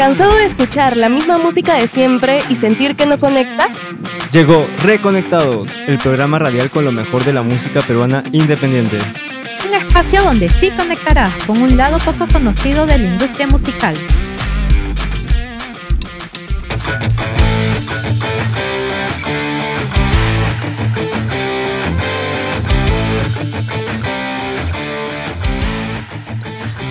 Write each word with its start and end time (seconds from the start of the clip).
¿Cansado 0.00 0.34
de 0.34 0.46
escuchar 0.46 0.96
la 0.96 1.10
misma 1.10 1.36
música 1.36 1.74
de 1.74 1.86
siempre 1.86 2.40
y 2.48 2.56
sentir 2.56 2.96
que 2.96 3.04
no 3.04 3.20
conectas? 3.20 3.82
Llegó 4.32 4.66
Reconectados, 4.82 5.68
el 5.86 5.98
programa 5.98 6.38
radial 6.38 6.70
con 6.70 6.86
lo 6.86 6.90
mejor 6.90 7.22
de 7.22 7.34
la 7.34 7.42
música 7.42 7.82
peruana 7.82 8.24
independiente. 8.32 8.98
Un 9.68 9.74
espacio 9.74 10.22
donde 10.22 10.48
sí 10.48 10.70
conectarás 10.70 11.34
con 11.44 11.60
un 11.60 11.76
lado 11.76 11.98
poco 11.98 12.26
conocido 12.32 12.86
de 12.86 12.96
la 12.96 13.04
industria 13.04 13.46
musical. 13.46 13.94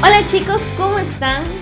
Hola 0.03 0.27
chicos, 0.27 0.61
¿cómo 0.77 0.99
están? 0.99 1.58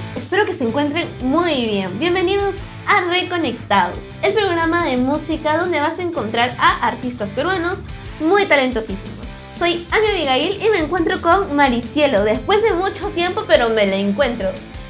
Que 0.48 0.54
se 0.54 0.64
encuentren 0.64 1.06
muy 1.24 1.66
bien. 1.66 2.00
Bienvenidos 2.00 2.56
a 2.88 3.02
Reconectados, 3.02 4.12
el 4.22 4.32
programa 4.32 4.86
de 4.86 4.96
música 4.96 5.58
donde 5.58 5.82
vas 5.82 6.00
a 6.00 6.04
encontrar 6.04 6.56
a 6.58 6.88
artistas 6.88 7.32
peruanos 7.32 7.80
muy 8.22 8.46
talentosísimos. 8.46 9.28
Soy 9.60 9.86
Amy 9.92 10.08
Abigail 10.08 10.62
y 10.66 10.70
me 10.70 10.80
encuentro 10.80 11.22
con 11.22 11.54
Maricielo, 11.54 12.24
después 12.24 12.64
de 12.64 12.72
mucho 12.72 13.10
tiempo, 13.10 13.44
pero 13.46 13.68
me 13.68 13.88
la 13.88 13.98
encuentro. 13.98 14.48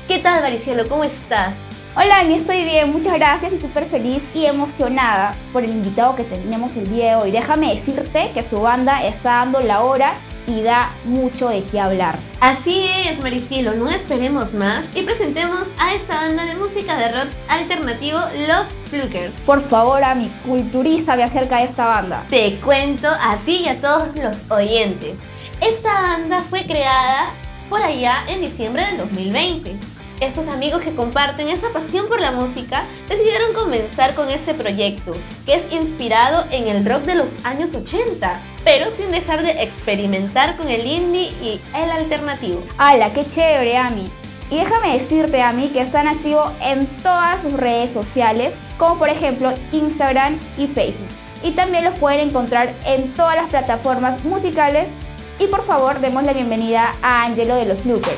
¿Qué 0.08 0.20
tal 0.20 0.44
Maricielo? 0.44 0.88
¿Cómo 0.88 1.04
estás? 1.04 1.56
Hola, 1.96 2.20
Amy, 2.20 2.36
estoy 2.36 2.64
bien, 2.64 2.92
muchas 2.92 3.16
gracias 3.16 3.52
y 3.52 3.58
súper 3.58 3.86
feliz 3.86 4.24
y 4.36 4.46
emocionada 4.46 5.34
por 5.52 5.64
el 5.64 5.72
invitado 5.72 6.16
que 6.16 6.24
tenemos 6.24 6.76
el 6.76 6.88
día 6.88 7.08
de 7.08 7.16
hoy. 7.16 7.32
Déjame 7.32 7.74
decirte 7.74 8.30
que 8.36 8.44
su 8.44 8.62
banda 8.62 9.04
está 9.04 9.32
dando 9.32 9.62
la 9.62 9.82
hora 9.82 10.14
y 10.48 10.62
da 10.62 10.92
mucho 11.06 11.50
de 11.50 11.64
qué 11.64 11.80
hablar. 11.80 12.18
Así 12.40 12.88
es, 13.06 13.20
Maricielo, 13.20 13.74
no 13.76 13.90
esperemos 13.90 14.54
más 14.54 14.86
y 14.96 15.04
presentemos 15.04 15.64
a 15.78 15.94
esta 15.94 16.16
banda 16.16 16.46
de 16.46 16.56
música 16.56 16.98
de 16.98 17.12
rock 17.12 17.30
alternativo, 17.50 18.20
Los 18.48 18.68
Flukers. 18.90 19.34
Por 19.46 19.62
favor, 19.62 20.04
Ami, 20.04 20.30
culturízame 20.46 21.24
acerca 21.24 21.58
de 21.58 21.66
esta 21.66 21.86
banda. 21.88 22.24
Te 22.30 22.56
cuento 22.60 23.08
a 23.08 23.38
ti 23.46 23.64
y 23.66 23.68
a 23.68 23.82
todos 23.82 24.16
los 24.16 24.38
oyentes. 24.50 25.20
Esta 25.62 26.02
banda 26.02 26.44
fue 26.50 26.66
creada 26.66 27.32
por 27.70 27.82
allá 27.82 28.24
en 28.28 28.42
diciembre 28.42 28.86
del 28.86 28.98
2020. 28.98 29.97
Estos 30.20 30.48
amigos 30.48 30.82
que 30.82 30.96
comparten 30.96 31.48
esa 31.50 31.70
pasión 31.70 32.08
por 32.08 32.20
la 32.20 32.32
música 32.32 32.86
decidieron 33.08 33.54
comenzar 33.54 34.16
con 34.16 34.30
este 34.30 34.56
proyecto, 34.56 35.14
que 35.46 35.54
es 35.54 35.72
inspirado 35.72 36.46
en 36.50 36.68
el 36.68 36.84
rock 36.86 37.04
de 37.04 37.14
los 37.14 37.30
años 37.44 37.76
80, 37.76 38.40
pero 38.64 38.88
sin 38.98 39.12
dejar 39.12 39.44
de 39.44 39.62
experimentar 39.62 40.58
con 40.58 40.70
el 40.70 40.88
indie 40.88 41.32
y 41.44 41.62
el 41.76 41.92
alternativo. 41.92 42.64
¡Hala, 42.80 43.14
qué 43.14 43.28
chévere, 43.28 43.78
Ami! 43.78 44.10
Y 44.50 44.56
déjame 44.56 44.94
decirte, 44.94 45.44
Ami, 45.44 45.68
que 45.68 45.82
están 45.82 46.08
activos 46.08 46.52
en 46.64 46.88
todas 47.04 47.44
sus 47.44 47.54
redes 47.54 47.92
sociales, 47.92 48.58
como 48.80 48.98
por 48.98 49.10
ejemplo 49.10 49.54
Instagram 49.72 50.40
y 50.58 50.66
Facebook. 50.66 51.08
Y 51.44 51.52
también 51.52 51.84
los 51.86 51.94
pueden 51.94 52.30
encontrar 52.30 52.74
en 52.88 53.14
todas 53.14 53.36
las 53.36 53.50
plataformas 53.50 54.24
musicales. 54.26 54.96
Y 55.38 55.46
por 55.46 55.62
favor, 55.62 56.00
demos 56.00 56.24
la 56.24 56.34
bienvenida 56.34 56.96
a 57.04 57.26
Angelo 57.26 57.56
de 57.56 57.66
los 57.66 57.82
Flukers. 57.82 58.18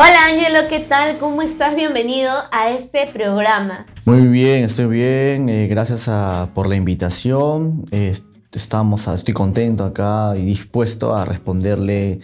Hola 0.00 0.26
Ángelo, 0.26 0.68
¿qué 0.68 0.78
tal? 0.78 1.18
¿Cómo 1.18 1.42
estás? 1.42 1.74
Bienvenido 1.74 2.32
a 2.52 2.70
este 2.70 3.08
programa. 3.08 3.84
Muy 4.04 4.28
bien, 4.28 4.62
estoy 4.62 4.86
bien. 4.86 5.48
eh, 5.48 5.66
gracias 5.66 6.06
a- 6.06 6.50
por 6.54 6.68
la 6.68 6.76
invitación. 6.76 7.84
Eh, 7.90 8.12
estamos, 8.52 9.08
estoy 9.08 9.34
contento 9.34 9.82
acá 9.84 10.34
y 10.36 10.44
dispuesto 10.44 11.16
a 11.16 11.24
responderle 11.24 12.20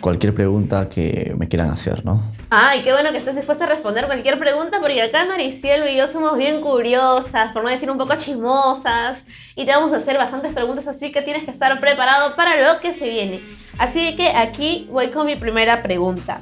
cualquier 0.00 0.34
pregunta 0.34 0.88
que 0.88 1.32
me 1.38 1.46
quieran 1.46 1.70
hacer, 1.70 2.04
¿no? 2.04 2.20
Ay, 2.50 2.80
qué 2.82 2.92
bueno 2.92 3.12
que 3.12 3.18
estés 3.18 3.36
dispuesta 3.36 3.62
a 3.64 3.68
responder 3.68 4.06
cualquier 4.06 4.36
pregunta, 4.40 4.78
porque 4.80 5.00
acá 5.00 5.24
Maricielo 5.24 5.88
y 5.88 5.96
yo 5.96 6.08
somos 6.08 6.36
bien 6.36 6.62
curiosas, 6.62 7.52
por 7.52 7.62
no 7.62 7.70
decir 7.70 7.88
un 7.92 7.96
poco 7.96 8.16
chismosas, 8.16 9.24
y 9.54 9.64
te 9.64 9.70
vamos 9.70 9.92
a 9.92 9.98
hacer 9.98 10.18
bastantes 10.18 10.52
preguntas, 10.52 10.88
así 10.88 11.12
que 11.12 11.22
tienes 11.22 11.44
que 11.44 11.52
estar 11.52 11.78
preparado 11.78 12.34
para 12.34 12.72
lo 12.74 12.80
que 12.80 12.92
se 12.92 13.08
viene. 13.08 13.40
Así 13.78 14.16
que 14.16 14.30
aquí 14.30 14.88
voy 14.90 15.10
con 15.12 15.26
mi 15.26 15.36
primera 15.36 15.80
pregunta. 15.82 16.40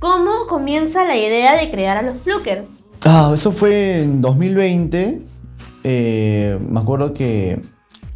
¿Cómo 0.00 0.46
comienza 0.48 1.04
la 1.04 1.16
idea 1.16 1.56
de 1.56 1.70
crear 1.70 1.96
a 1.96 2.02
los 2.02 2.18
Flukers? 2.18 2.84
Ah, 3.04 3.32
eso 3.34 3.50
fue 3.50 4.02
en 4.02 4.20
2020. 4.20 5.22
Eh, 5.82 6.58
me 6.68 6.80
acuerdo 6.80 7.12
que 7.12 7.60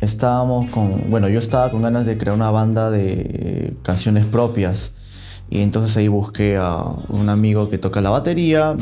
estábamos 0.01 0.71
con, 0.71 1.11
bueno, 1.11 1.29
yo 1.29 1.41
estaba 1.41 1.71
con 1.73 1.83
ganas 1.83 2.07
de 2.07 2.17
crear 2.19 2.37
una 2.37 2.53
banda 2.53 2.91
de 2.91 3.75
canciones 3.83 4.27
propias. 4.27 4.95
Y 5.51 5.61
entonces 5.61 5.97
ahí 5.97 6.07
busqué 6.07 6.57
a 6.57 6.85
un 7.09 7.29
amigo 7.29 7.69
que 7.69 7.79
toca 7.79 8.01
la 8.01 8.11
batería 8.11 8.77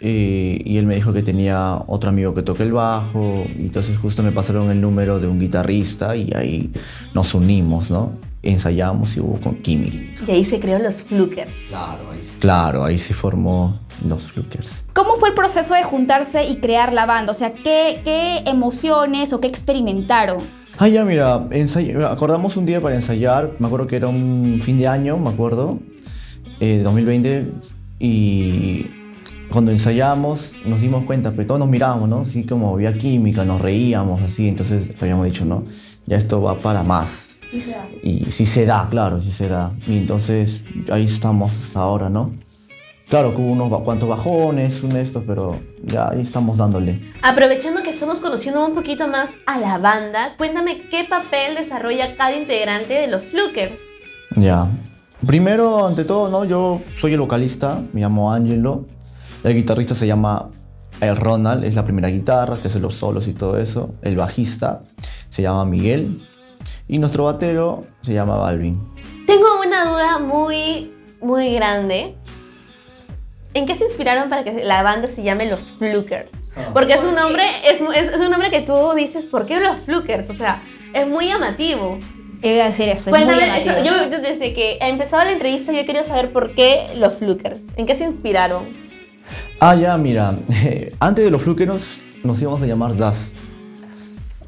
eh, 0.00 0.60
y 0.64 0.76
él 0.76 0.86
me 0.86 0.96
dijo 0.96 1.12
que 1.12 1.22
tenía 1.22 1.82
otro 1.86 2.10
amigo 2.10 2.34
que 2.34 2.42
toca 2.42 2.64
el 2.64 2.72
bajo. 2.72 3.44
Y 3.56 3.66
entonces 3.66 3.96
justo 3.96 4.24
me 4.24 4.32
pasaron 4.32 4.70
el 4.70 4.80
número 4.80 5.20
de 5.20 5.28
un 5.28 5.38
guitarrista 5.38 6.16
y 6.16 6.32
ahí 6.34 6.72
nos 7.14 7.32
unimos, 7.32 7.92
¿no? 7.92 8.33
Ensayamos 8.44 9.16
y 9.16 9.20
hubo 9.20 9.40
con 9.40 9.54
química. 9.56 10.22
Y 10.26 10.30
ahí 10.30 10.44
se 10.44 10.60
creó 10.60 10.78
los 10.78 11.02
Flukers. 11.02 11.56
Claro, 12.40 12.84
ahí 12.84 12.98
se 12.98 13.14
formó 13.14 13.78
los 14.06 14.24
Flukers. 14.24 14.84
¿Cómo 14.92 15.16
fue 15.16 15.30
el 15.30 15.34
proceso 15.34 15.72
de 15.74 15.82
juntarse 15.82 16.44
y 16.44 16.56
crear 16.56 16.92
la 16.92 17.06
banda? 17.06 17.30
O 17.30 17.34
sea, 17.34 17.52
¿qué, 17.54 18.00
qué 18.04 18.42
emociones 18.46 19.32
o 19.32 19.40
qué 19.40 19.48
experimentaron? 19.48 20.38
Ah, 20.78 20.88
ya, 20.88 21.04
mira, 21.04 21.48
ensay- 21.50 22.04
acordamos 22.04 22.56
un 22.56 22.66
día 22.66 22.80
para 22.82 22.94
ensayar, 22.96 23.52
me 23.60 23.66
acuerdo 23.66 23.86
que 23.86 23.96
era 23.96 24.08
un 24.08 24.58
fin 24.60 24.76
de 24.76 24.88
año, 24.88 25.16
me 25.16 25.30
acuerdo, 25.30 25.78
eh, 26.60 26.80
2020, 26.82 27.46
y 28.00 28.86
cuando 29.50 29.70
ensayamos 29.70 30.54
nos 30.66 30.80
dimos 30.80 31.04
cuenta, 31.04 31.30
pero 31.30 31.46
todos 31.46 31.60
nos 31.60 31.68
mirábamos, 31.68 32.08
¿no? 32.08 32.20
Así 32.22 32.44
como 32.44 32.74
había 32.74 32.92
química, 32.92 33.44
nos 33.44 33.60
reíamos, 33.60 34.20
así, 34.22 34.48
entonces 34.48 34.90
habíamos 35.00 35.26
dicho, 35.26 35.44
¿no? 35.44 35.64
Ya 36.06 36.16
esto 36.16 36.42
va 36.42 36.58
para 36.58 36.82
más. 36.82 37.33
Sí, 37.54 37.60
se 37.60 37.70
da. 37.70 37.86
Y 38.02 38.30
sí 38.32 38.46
se 38.46 38.66
da, 38.66 38.88
claro, 38.90 39.20
sí 39.20 39.30
se 39.30 39.48
da. 39.48 39.72
Y 39.86 39.96
entonces 39.96 40.62
ahí 40.90 41.04
estamos 41.04 41.56
hasta 41.56 41.78
ahora, 41.78 42.10
¿no? 42.10 42.32
Claro 43.08 43.32
que 43.32 43.40
hubo 43.40 43.52
unos 43.52 43.82
cuantos 43.82 44.08
bajones, 44.08 44.82
un 44.82 44.96
estos, 44.96 45.22
pero 45.24 45.60
ya 45.84 46.08
ahí 46.08 46.20
estamos 46.20 46.58
dándole. 46.58 47.12
Aprovechando 47.22 47.84
que 47.84 47.90
estamos 47.90 48.18
conociendo 48.18 48.66
un 48.66 48.74
poquito 48.74 49.06
más 49.06 49.30
a 49.46 49.60
la 49.60 49.78
banda, 49.78 50.34
cuéntame 50.36 50.88
qué 50.90 51.04
papel 51.04 51.54
desarrolla 51.54 52.16
cada 52.16 52.36
integrante 52.36 52.94
de 52.94 53.06
los 53.06 53.24
Flukers. 53.24 53.78
Ya. 54.34 54.66
Primero, 55.24 55.86
ante 55.86 56.04
todo, 56.04 56.28
¿no? 56.28 56.44
Yo 56.44 56.80
soy 56.96 57.12
el 57.12 57.20
vocalista, 57.20 57.80
me 57.92 58.00
llamo 58.00 58.32
Angelo. 58.32 58.86
El 59.44 59.54
guitarrista 59.54 59.94
se 59.94 60.08
llama 60.08 60.50
el 61.00 61.14
Ronald, 61.14 61.62
es 61.62 61.76
la 61.76 61.84
primera 61.84 62.08
guitarra, 62.08 62.56
que 62.56 62.66
hace 62.66 62.80
los 62.80 62.94
solos 62.94 63.28
y 63.28 63.32
todo 63.32 63.60
eso. 63.60 63.94
El 64.02 64.16
bajista 64.16 64.82
se 65.28 65.42
llama 65.42 65.64
Miguel. 65.64 66.20
Y 66.88 66.98
nuestro 66.98 67.24
batero 67.24 67.84
se 68.02 68.14
llama 68.14 68.36
Balvin. 68.36 68.80
Tengo 69.26 69.46
una 69.66 69.84
duda 69.90 70.18
muy, 70.18 70.92
muy 71.20 71.54
grande. 71.54 72.14
¿En 73.54 73.66
qué 73.66 73.74
se 73.76 73.84
inspiraron 73.84 74.28
para 74.28 74.42
que 74.42 74.64
la 74.64 74.82
banda 74.82 75.06
se 75.08 75.22
llame 75.22 75.46
Los 75.48 75.72
Flukers? 75.72 76.50
Porque 76.72 76.94
es 76.94 77.02
un 77.04 77.14
nombre, 77.14 77.44
es, 77.64 77.80
es- 77.80 78.12
es 78.14 78.20
un 78.20 78.30
nombre 78.30 78.50
que 78.50 78.60
tú 78.62 78.74
dices, 78.96 79.26
¿por 79.26 79.46
qué 79.46 79.60
Los 79.60 79.78
Flukers? 79.78 80.28
O 80.30 80.34
sea, 80.34 80.62
es 80.92 81.06
muy 81.06 81.28
llamativo. 81.28 81.98
Iba 82.42 82.64
a 82.64 82.68
decir 82.68 82.88
eso. 82.88 83.10
es 83.10 83.16
muy 83.16 83.24
Cuéntame, 83.24 83.60
eso, 83.60 83.70
llamativo. 83.70 84.10
yo 84.10 84.20
desde 84.20 84.52
que 84.54 84.76
ha 84.82 84.88
empezado 84.88 85.24
la 85.24 85.32
entrevista 85.32 85.72
yo 85.72 85.78
he 85.78 85.86
querido 85.86 86.04
saber 86.04 86.32
por 86.32 86.54
qué 86.54 86.88
Los 86.96 87.14
Flukers. 87.14 87.62
¿En 87.76 87.86
qué 87.86 87.94
se 87.94 88.04
inspiraron? 88.04 88.64
Ah, 89.60 89.74
ya, 89.76 89.96
mira. 89.96 90.36
Antes 91.00 91.24
de 91.24 91.30
los 91.30 91.40
Flukeros 91.40 92.00
nos 92.24 92.42
íbamos 92.42 92.60
a 92.62 92.66
llamar 92.66 92.96
Das. 92.96 93.34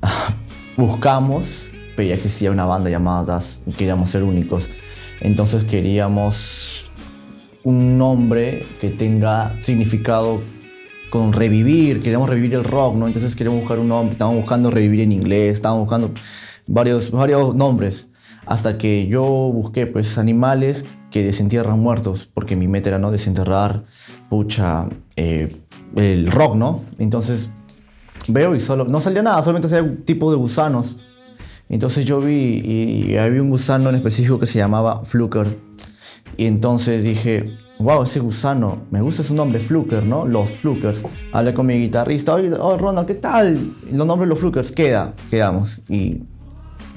Buscamos, 0.77 1.66
pero 1.97 2.09
ya 2.09 2.15
existía 2.15 2.51
una 2.51 2.67
banda 2.67 2.91
llamada 2.91 3.25
Das 3.25 3.63
y 3.67 3.73
queríamos 3.73 4.11
ser 4.11 4.23
únicos. 4.23 4.69
Entonces 5.21 5.65
queríamos 5.65 6.91
un 7.65 7.99
nombre 7.99 8.65
que 8.81 8.91
tenga 8.91 9.61
significado 9.61 10.41
con 11.11 11.33
revivir, 11.33 12.03
queríamos 12.03 12.29
revivir 12.29 12.55
el 12.55 12.65
rock, 12.65 12.95
¿no? 12.95 13.07
Entonces 13.07 13.35
queríamos 13.35 13.61
buscar 13.61 13.79
un 13.79 13.89
nombre, 13.89 14.13
estábamos 14.13 14.41
buscando 14.41 14.71
revivir 14.71 15.01
en 15.01 15.13
inglés, 15.13 15.55
estábamos 15.55 15.85
buscando 15.85 16.13
varios, 16.67 17.11
varios 17.11 17.55
nombres, 17.55 18.09
hasta 18.45 18.79
que 18.79 19.07
yo 19.09 19.23
busqué 19.25 19.87
pues 19.87 20.19
animales 20.19 20.85
que 21.11 21.25
desentierran 21.25 21.81
muertos, 21.81 22.29
porque 22.33 22.57
mi 22.57 22.69
meta 22.69 22.91
era 22.91 22.99
no 22.99 23.11
desenterrar, 23.11 23.85
pucha, 24.29 24.89
eh, 25.17 25.49
el 25.95 26.31
rock, 26.31 26.57
¿no? 26.57 26.83
Entonces 26.99 27.51
veo 28.29 28.55
y 28.55 28.61
solo, 28.61 28.85
no 28.85 29.01
salía 29.01 29.23
nada, 29.23 29.43
solamente 29.43 29.69
salía 29.69 29.91
un 29.91 30.05
tipo 30.05 30.31
de 30.31 30.37
gusanos. 30.37 30.97
Entonces 31.69 32.05
yo 32.05 32.21
vi 32.21 32.61
y 32.65 33.17
había 33.17 33.43
un 33.43 33.51
gusano 33.51 33.89
en 33.89 33.97
específico 33.97 34.39
que 34.39 34.47
se 34.47 34.59
llamaba 34.59 35.05
Fluker. 35.05 35.49
Y 36.37 36.47
entonces 36.47 37.03
dije, 37.03 37.59
wow, 37.79 38.03
ese 38.03 38.21
gusano, 38.21 38.83
me 38.91 39.01
gusta 39.01 39.23
su 39.23 39.35
nombre, 39.35 39.61
Fluker, 39.61 40.05
¿no? 40.05 40.27
Los 40.27 40.51
Flukers. 40.51 41.03
Hablé 41.33 41.55
con 41.55 41.67
mi 41.67 41.79
guitarrista, 41.79 42.35
oye, 42.35 42.53
oh, 42.53 42.77
Ronald, 42.77 43.07
¿qué 43.07 43.15
tal? 43.15 43.73
Los 43.91 44.07
nombres 44.07 44.27
de 44.27 44.31
los 44.31 44.41
Flukers, 44.41 44.73
queda, 44.73 45.15
quedamos. 45.31 45.81
Y 45.89 46.23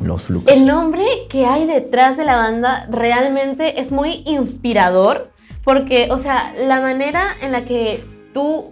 los 0.02 0.22
Flukers. 0.24 0.56
El 0.56 0.66
nombre 0.66 1.04
que 1.30 1.46
hay 1.46 1.66
detrás 1.66 2.18
de 2.18 2.26
la 2.26 2.36
banda 2.36 2.88
realmente 2.90 3.82
es 3.82 3.92
muy 3.92 4.24
inspirador 4.26 5.32
Porque, 5.64 6.08
o 6.10 6.20
sea, 6.20 6.54
la 6.68 6.80
manera 6.80 7.28
en 7.42 7.52
la 7.52 7.66
que 7.66 8.04
tú 8.34 8.72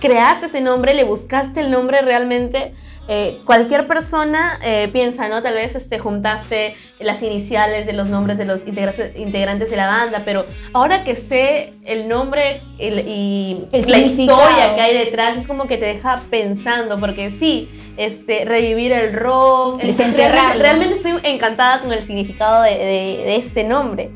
creaste 0.00 0.46
este 0.46 0.60
nombre, 0.60 0.94
le 0.94 1.04
buscaste 1.04 1.60
el 1.60 1.70
nombre 1.70 2.02
realmente, 2.02 2.72
eh, 3.10 3.38
cualquier 3.46 3.86
persona 3.86 4.58
eh, 4.62 4.88
piensa, 4.92 5.28
¿no? 5.28 5.42
Tal 5.42 5.54
vez 5.54 5.74
este, 5.74 5.98
juntaste 5.98 6.74
las 7.00 7.22
iniciales 7.22 7.86
de 7.86 7.94
los 7.94 8.08
nombres 8.08 8.36
de 8.36 8.44
los 8.44 8.66
integra- 8.66 9.12
integrantes 9.16 9.70
de 9.70 9.76
la 9.76 9.86
banda, 9.86 10.22
pero 10.26 10.44
ahora 10.74 11.04
que 11.04 11.16
sé 11.16 11.72
el 11.86 12.06
nombre 12.06 12.60
el- 12.78 13.08
y 13.08 13.66
El 13.72 13.90
la 13.90 13.98
historia 13.98 14.74
que 14.74 14.80
hay 14.82 14.96
detrás, 14.98 15.38
es 15.38 15.46
como 15.46 15.66
que 15.66 15.78
te 15.78 15.86
deja 15.86 16.20
pensando, 16.30 17.00
porque 17.00 17.30
sí, 17.30 17.70
este, 17.96 18.44
revivir 18.44 18.92
el 18.92 19.14
rock, 19.14 19.80
Desenterrarlo. 19.82 20.62
realmente, 20.62 20.62
realmente 20.62 20.94
estoy 20.96 21.32
encantada 21.32 21.80
con 21.80 21.92
el 21.92 22.02
significado 22.02 22.62
de, 22.62 22.70
de- 22.72 23.22
de 23.24 23.36
este 23.36 23.64
nombre. 23.64 24.10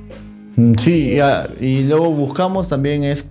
Mm, 0.57 0.75
Sí, 0.79 1.15
ya, 1.15 1.49
y 1.61 1.83
luego 1.85 2.11
buscamos 2.11 2.69
también 2.69 3.05
es 3.05 3.25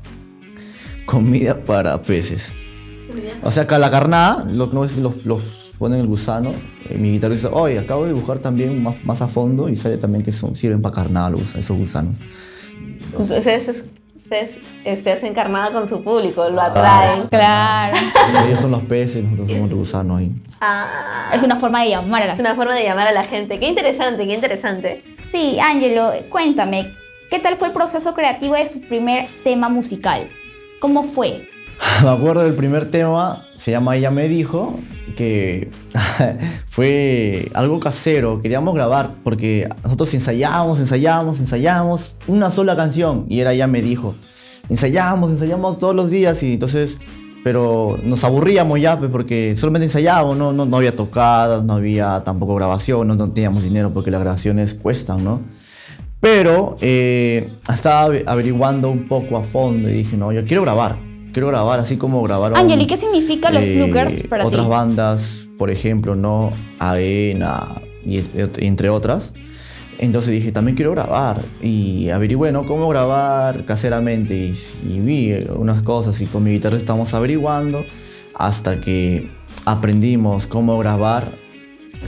comida 1.05 1.55
para 1.55 2.01
peces. 2.01 2.51
O 3.43 3.51
sea, 3.51 3.67
que 3.67 3.75
a 3.75 3.79
la 3.79 3.89
carnada, 3.91 4.45
los, 4.49 4.73
no 4.73 4.83
es- 4.83 4.97
los, 4.97 5.25
los 5.25 5.43
ponen 5.77 5.99
el 5.99 6.07
gusano. 6.07 6.51
eh, 6.89 6.97
mi 6.97 7.11
guitarrista 7.11 7.47
dice, 7.49 7.59
oye, 7.59 7.79
acabo 7.79 8.03
de 8.05 8.13
dibujar 8.13 8.39
también 8.39 8.81
más, 8.83 9.03
más 9.03 9.21
a 9.21 9.27
fondo 9.27 9.67
y 9.69 9.75
sale 9.75 9.97
también 9.97 10.23
que 10.23 10.31
son, 10.31 10.55
sirven 10.55 10.81
para 10.81 10.93
carnada 10.95 11.29
los, 11.31 11.55
esos 11.55 11.75
gusanos. 11.77 12.17
Ustedes, 13.17 13.67
es- 13.67 13.85
ustedes 14.15 14.59
se 15.01 15.11
hacen 15.11 15.29
encarnada 15.29 15.71
con 15.71 15.87
su 15.87 16.03
público, 16.03 16.47
lo 16.49 16.61
atraen. 16.61 17.27
Claro. 17.29 17.97
Ellos 18.47 18.59
son 18.59 18.71
los 18.71 18.83
peces, 18.83 19.23
nosotros 19.23 19.49
somos 19.49 19.69
el 19.69 19.75
gusano 19.75 20.17
ahí. 20.17 20.31
Ah, 20.59 21.31
Es 21.33 21.41
una 21.43 21.55
forma 21.55 21.81
de 21.83 21.89
llamar 21.89 22.23
a 22.23 22.27
la 22.27 22.33
es 22.33 22.39
una 22.39 22.55
forma 22.55 22.75
de 22.75 22.83
llamar 22.83 23.07
a 23.07 23.11
la 23.11 23.23
gente. 23.23 23.59
Qué 23.59 23.67
interesante, 23.67 24.27
qué 24.27 24.33
interesante. 24.35 25.03
Sí, 25.19 25.59
Angelo, 25.59 26.11
cuéntame, 26.29 26.93
¿qué 27.29 27.39
tal 27.39 27.55
fue 27.55 27.67
el 27.69 27.73
proceso 27.73 28.13
creativo 28.13 28.53
de 28.55 28.65
su 28.67 28.81
primer 28.81 29.27
tema 29.43 29.69
musical? 29.69 30.27
¿Cómo 30.79 31.03
fue? 31.03 31.47
Me 32.03 32.09
acuerdo 32.09 32.43
del 32.43 32.53
primer 32.53 32.85
tema, 32.91 33.45
se 33.57 33.71
llama 33.71 33.95
Ella 33.95 34.11
me 34.11 34.27
dijo, 34.27 34.75
que 35.15 35.69
fue 36.65 37.49
algo 37.53 37.79
casero, 37.79 38.41
queríamos 38.41 38.73
grabar, 38.73 39.11
porque 39.23 39.67
nosotros 39.83 40.13
ensayábamos, 40.13 40.79
ensayábamos, 40.79 41.39
ensayábamos 41.39 42.15
una 42.27 42.49
sola 42.49 42.75
canción, 42.75 43.25
y 43.29 43.39
era 43.39 43.53
Ella 43.53 43.67
me 43.67 43.81
dijo. 43.81 44.15
Ensayábamos, 44.69 45.31
ensayábamos 45.31 45.79
todos 45.79 45.95
los 45.95 46.09
días, 46.09 46.41
y 46.43 46.53
entonces, 46.53 46.99
pero 47.43 47.97
nos 48.03 48.23
aburríamos 48.23 48.79
ya, 48.79 48.99
porque 48.99 49.55
solamente 49.55 49.85
ensayábamos, 49.85 50.37
no, 50.37 50.53
no, 50.53 50.65
no 50.65 50.77
había 50.77 50.95
tocadas, 50.95 51.63
no 51.63 51.73
había 51.73 52.23
tampoco 52.23 52.55
grabación, 52.55 53.07
no, 53.07 53.31
teníamos 53.31 53.63
dinero 53.63 53.91
porque 53.93 54.11
las 54.11 54.21
grabaciones 54.21 54.73
cuestan, 54.75 55.23
¿no? 55.23 55.41
Pero 56.19 56.77
eh, 56.81 57.51
estaba 57.73 58.03
ave- 58.03 58.23
averiguando 58.27 58.89
un 58.91 59.07
poco 59.07 59.37
a 59.37 59.41
fondo 59.43 59.89
y 59.89 59.93
dije, 59.93 60.15
no, 60.17 60.31
yo 60.31 60.45
quiero 60.45 60.61
grabar. 60.61 60.95
Quiero 61.33 61.47
grabar 61.47 61.79
así 61.79 61.97
como 61.97 62.21
grabaron... 62.23 62.57
Angelo, 62.57 62.81
¿y 62.83 62.87
qué 62.87 62.97
significa 62.97 63.51
los 63.51 63.63
eh, 63.63 63.75
flukers 63.75 64.23
para 64.27 64.45
Otras 64.45 64.65
ti? 64.65 64.69
bandas, 64.69 65.47
por 65.57 65.69
ejemplo, 65.69 66.15
¿no? 66.15 66.51
AENA 66.79 67.81
y 68.05 68.21
entre 68.57 68.89
otras. 68.89 69.33
Entonces 69.97 70.31
dije, 70.31 70.51
también 70.51 70.75
quiero 70.75 70.91
grabar. 70.91 71.41
Y 71.61 72.09
averigüé, 72.09 72.51
¿no? 72.51 72.65
Cómo 72.65 72.89
grabar 72.89 73.65
caseramente. 73.65 74.35
Y, 74.35 74.55
y 74.87 74.99
vi 74.99 75.33
unas 75.55 75.83
cosas 75.83 76.19
y 76.21 76.25
con 76.25 76.43
mi 76.43 76.51
guitarra 76.51 76.75
estamos 76.75 77.13
averiguando 77.13 77.85
hasta 78.33 78.81
que 78.81 79.29
aprendimos 79.65 80.47
cómo 80.47 80.77
grabar. 80.79 81.31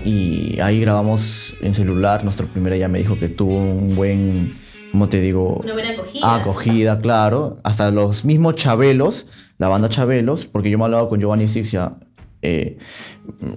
Y 0.04 0.60
ahí 0.60 0.82
grabamos 0.82 1.56
en 1.62 1.76
celular. 1.76 2.24
Nuestro 2.24 2.48
primer 2.48 2.76
ya 2.78 2.88
me 2.88 2.98
dijo 2.98 3.20
que 3.20 3.30
tuvo 3.30 3.58
un 3.58 3.96
buen, 3.96 4.56
¿cómo 4.94 5.10
te 5.10 5.20
digo? 5.20 5.60
Una 5.62 5.74
buena 5.74 5.90
acogida. 5.90 6.36
Acogida, 6.36 7.00
claro. 7.00 7.58
Hasta 7.64 7.92
los 7.92 8.24
mismos 8.24 8.56
Chabelos, 8.56 9.26
la 9.58 9.68
banda 9.68 9.90
Chabelos, 9.90 10.46
porque 10.46 10.70
yo 10.70 10.78
me 10.78 10.84
he 10.84 10.86
hablado 10.86 11.10
con 11.10 11.20
Giovanni 11.20 11.50
Sixia, 11.50 11.92
eh, 12.42 12.78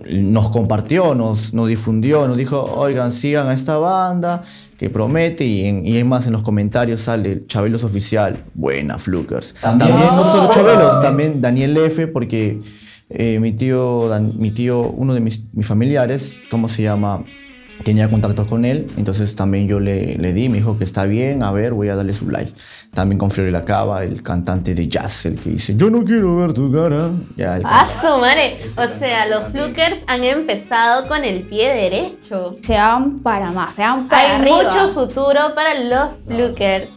nos 0.08 0.48
compartió, 0.50 1.14
nos, 1.14 1.52
nos 1.52 1.68
difundió, 1.68 2.26
nos 2.28 2.36
dijo, 2.36 2.62
oigan, 2.76 3.10
sigan 3.12 3.48
a 3.48 3.52
esta 3.52 3.78
banda 3.78 4.42
que 4.78 4.90
promete 4.90 5.44
y, 5.44 5.64
en, 5.64 5.86
y 5.86 5.96
es 5.96 6.04
más 6.04 6.26
en 6.26 6.32
los 6.32 6.42
comentarios 6.42 7.00
sale 7.00 7.44
Chabelos 7.46 7.84
Oficial, 7.84 8.44
buena 8.54 8.98
Flukers. 8.98 9.54
También, 9.60 9.90
no 9.96 10.24
solo 10.24 10.50
Chabelos, 10.50 11.00
también 11.00 11.40
Daniel 11.40 11.76
F, 11.78 12.06
porque 12.06 12.60
eh, 13.10 13.38
mi 13.40 13.52
tío, 13.52 14.08
Dan- 14.08 14.34
mi 14.38 14.50
tío, 14.52 14.80
uno 14.82 15.14
de 15.14 15.20
mis, 15.20 15.42
mis 15.52 15.66
familiares, 15.66 16.38
¿cómo 16.50 16.68
se 16.68 16.82
llama? 16.82 17.24
Tenía 17.84 18.10
contacto 18.10 18.46
con 18.46 18.64
él, 18.64 18.86
entonces 18.96 19.34
también 19.36 19.68
yo 19.68 19.78
le, 19.80 20.16
le 20.16 20.32
di, 20.32 20.48
me 20.48 20.58
dijo 20.58 20.76
que 20.78 20.84
está 20.84 21.04
bien, 21.04 21.42
a 21.42 21.52
ver, 21.52 21.72
voy 21.72 21.88
a 21.88 21.96
darle 21.96 22.12
su 22.12 22.28
like. 22.28 22.52
También 22.92 23.18
con 23.18 23.30
Fiore 23.30 23.50
Lacaba, 23.50 24.02
el 24.04 24.22
cantante 24.22 24.74
de 24.74 24.88
jazz, 24.88 25.26
el 25.26 25.38
que 25.38 25.50
dice, 25.50 25.74
yo 25.76 25.90
no 25.90 26.02
quiero 26.04 26.36
ver 26.36 26.52
tu 26.54 26.72
cara. 26.72 27.10
Ya, 27.36 27.60
¡Ah, 27.64 27.86
su 28.00 28.18
madre! 28.20 28.58
O 28.76 28.98
sea, 28.98 29.26
los 29.28 29.52
flukers 29.52 29.98
han 30.06 30.24
empezado 30.24 31.06
con 31.06 31.22
el 31.22 31.42
pie 31.42 31.68
derecho. 31.74 32.56
Se 32.62 32.74
van 32.74 33.18
para 33.20 33.52
más, 33.52 33.74
se 33.74 33.82
van 33.82 34.08
para 34.08 34.22
Hay 34.36 34.40
arriba. 34.40 34.56
mucho 34.62 34.88
futuro 34.94 35.40
para 35.54 35.74
los 35.84 36.10
flukers. 36.26 36.88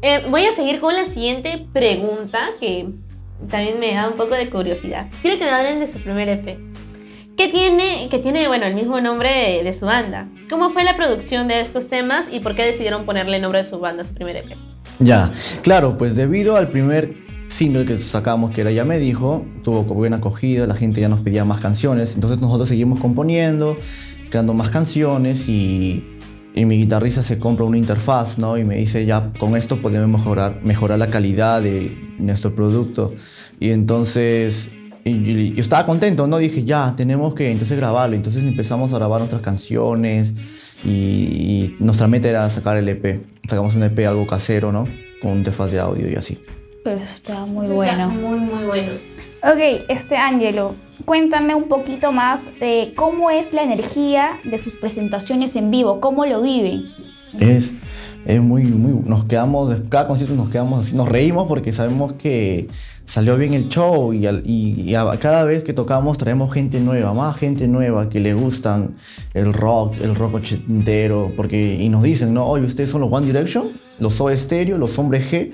Eh, 0.00 0.24
voy 0.30 0.44
a 0.44 0.52
seguir 0.52 0.80
con 0.80 0.94
la 0.94 1.04
siguiente 1.04 1.66
pregunta 1.72 2.38
que 2.60 2.88
también 3.50 3.78
me 3.80 3.92
da 3.94 4.08
un 4.08 4.16
poco 4.16 4.34
de 4.34 4.48
curiosidad. 4.48 5.08
Quiero 5.22 5.38
que 5.38 5.44
me 5.44 5.50
hablen 5.50 5.80
de 5.80 5.88
su 5.88 5.98
primer 5.98 6.28
EP. 6.28 6.56
Que 7.38 7.46
tiene, 7.46 8.08
que 8.10 8.18
tiene 8.18 8.48
bueno, 8.48 8.66
el 8.66 8.74
mismo 8.74 9.00
nombre 9.00 9.62
de, 9.62 9.72
su 9.72 9.86
banda. 9.86 10.26
¿Cómo 10.50 10.70
fue 10.70 10.82
la 10.82 10.96
producción 10.96 11.46
de 11.46 11.60
estos 11.60 11.88
temas 11.88 12.32
y 12.32 12.40
por 12.40 12.56
qué 12.56 12.64
decidieron 12.64 13.06
ponerle 13.06 13.36
el 13.36 13.42
nombre 13.42 13.62
de 13.62 13.68
su 13.68 13.78
banda 13.78 14.02
a 14.02 14.04
su 14.04 14.12
primer 14.12 14.34
EP? 14.34 14.56
Ya, 14.98 15.30
claro, 15.62 15.96
pues 15.96 16.16
debido 16.16 16.56
al 16.56 16.68
primer 16.68 17.14
single 17.46 17.84
que 17.84 17.96
sacamos, 17.96 18.52
que 18.52 18.62
era 18.62 18.72
Ya 18.72 18.84
me 18.84 18.98
dijo, 18.98 19.46
tuvo 19.62 19.84
buena 19.84 20.16
acogida, 20.16 20.66
la 20.66 20.74
gente 20.74 21.00
ya 21.00 21.08
nos 21.08 21.20
pedía 21.20 21.44
más 21.44 21.60
canciones, 21.60 22.16
entonces 22.16 22.40
nosotros 22.40 22.68
seguimos 22.68 22.98
componiendo, 22.98 23.76
creando 24.30 24.52
más 24.52 24.70
canciones 24.70 25.48
y, 25.48 26.04
y 26.56 26.64
mi 26.64 26.76
guitarrista 26.76 27.22
se 27.22 27.38
compra 27.38 27.64
una 27.64 27.78
interfaz, 27.78 28.38
¿no? 28.38 28.58
Y 28.58 28.64
me 28.64 28.78
dice, 28.78 29.06
ya 29.06 29.32
con 29.38 29.56
esto 29.56 29.80
podemos 29.80 30.08
mejorar, 30.08 30.58
mejorar 30.64 30.98
la 30.98 31.06
calidad 31.06 31.62
de 31.62 31.96
nuestro 32.18 32.52
producto. 32.52 33.14
Y 33.60 33.70
entonces 33.70 34.72
y- 35.10 35.30
y 35.30 35.54
yo 35.54 35.60
estaba 35.60 35.84
contento, 35.86 36.26
¿no? 36.26 36.38
Dije, 36.38 36.64
ya, 36.64 36.94
tenemos 36.96 37.34
que 37.34 37.50
entonces 37.50 37.76
grabarlo. 37.76 38.16
Entonces 38.16 38.44
empezamos 38.44 38.92
a 38.94 38.98
grabar 38.98 39.20
nuestras 39.20 39.42
canciones 39.42 40.32
y, 40.84 40.88
y 40.90 41.76
nuestra 41.80 42.06
meta 42.08 42.28
era 42.28 42.48
sacar 42.50 42.76
el 42.76 42.88
EP. 42.88 43.20
Sacamos 43.48 43.74
un 43.74 43.82
EP 43.82 43.98
algo 44.06 44.26
casero, 44.26 44.72
¿no? 44.72 44.84
Con 45.20 45.32
un 45.32 45.38
interfaz 45.38 45.70
de 45.72 45.80
audio 45.80 46.10
y 46.10 46.14
así. 46.14 46.38
Pero 46.84 46.96
eso 46.98 47.14
está 47.14 47.44
muy 47.46 47.66
O 47.66 47.82
sea, 47.82 47.96
bueno. 47.96 48.10
muy, 48.10 48.38
muy 48.38 48.64
bueno. 48.64 48.92
Ok, 49.42 49.84
este 49.88 50.16
Angelo, 50.16 50.74
cuéntame 51.04 51.54
un 51.54 51.64
poquito 51.68 52.12
más 52.12 52.58
de 52.60 52.92
cómo 52.96 53.30
es 53.30 53.52
la 53.52 53.62
energía 53.62 54.40
de 54.44 54.58
sus 54.58 54.74
presentaciones 54.74 55.54
en 55.56 55.70
vivo, 55.70 56.00
cómo 56.00 56.26
lo 56.26 56.42
viven. 56.42 56.84
Es, 57.38 57.72
es 58.28 58.40
muy, 58.42 58.62
muy, 58.64 58.92
nos 59.08 59.24
quedamos, 59.24 59.74
cada 59.88 60.06
concierto 60.06 60.36
nos 60.36 60.50
quedamos 60.50 60.92
nos 60.92 61.08
reímos 61.08 61.48
porque 61.48 61.72
sabemos 61.72 62.12
que 62.12 62.68
salió 63.06 63.36
bien 63.38 63.54
el 63.54 63.70
show 63.70 64.12
y, 64.12 64.26
al- 64.26 64.42
y- 64.44 64.92
cada 65.18 65.44
vez 65.44 65.62
que 65.62 65.72
tocamos 65.72 66.18
traemos 66.18 66.52
gente 66.52 66.78
nueva, 66.78 67.14
más 67.14 67.36
gente 67.36 67.66
nueva 67.66 68.10
que 68.10 68.20
le 68.20 68.34
gustan 68.34 68.96
el 69.32 69.54
rock, 69.54 69.94
el 70.02 70.14
rock 70.14 70.34
ochentero, 70.34 71.32
porque, 71.36 71.76
y 71.80 71.88
nos 71.88 72.02
dicen, 72.02 72.34
no, 72.34 72.46
oye, 72.46 72.64
ustedes 72.66 72.90
son 72.90 73.00
los 73.00 73.10
One 73.10 73.26
Direction, 73.26 73.68
los 73.98 74.12
Soda 74.14 74.36
Stereo, 74.36 74.76
los 74.76 74.98
Hombres 74.98 75.32
G, 75.32 75.52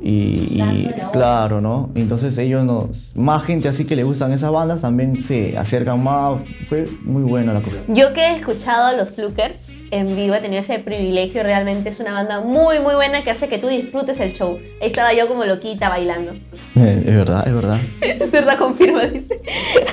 y, 0.00 0.60
y 0.60 0.94
claro, 1.12 1.60
¿no? 1.60 1.90
Entonces 1.94 2.38
ellos 2.38 2.64
nos, 2.64 3.16
más 3.16 3.44
gente 3.44 3.68
así 3.68 3.84
que 3.84 3.96
le 3.96 4.04
gustan 4.04 4.32
esas 4.32 4.52
bandas 4.52 4.82
también 4.82 5.20
se 5.20 5.56
acercan 5.58 6.02
más, 6.02 6.40
fue 6.64 6.86
muy 7.02 7.22
buena 7.22 7.52
la 7.52 7.62
cosa. 7.62 7.78
Yo 7.88 8.12
que 8.12 8.20
he 8.20 8.36
escuchado 8.36 8.86
a 8.86 8.92
los 8.92 9.10
Flukers 9.10 9.78
en 9.90 10.14
vivo, 10.14 10.34
he 10.34 10.40
tenido 10.40 10.60
ese 10.60 10.78
privilegio, 10.78 11.42
realmente 11.42 11.88
es 11.88 11.98
una 11.98 12.12
banda 12.12 12.40
muy 12.40 12.78
muy 12.78 12.94
buena 12.94 13.24
que 13.24 13.30
hace 13.30 13.48
que 13.48 13.58
tú 13.58 13.68
disfrutes 13.68 14.20
el 14.20 14.34
show. 14.34 14.58
Ahí 14.80 14.86
estaba 14.88 15.12
yo 15.12 15.26
como 15.26 15.44
loquita 15.44 15.88
bailando. 15.88 16.32
Eh, 16.76 17.02
es 17.06 17.14
verdad, 17.16 17.46
es 17.46 17.54
verdad. 17.54 17.78
Es 18.00 18.30
verdad, 18.30 18.58
confirma, 18.58 19.04
dice. 19.04 19.40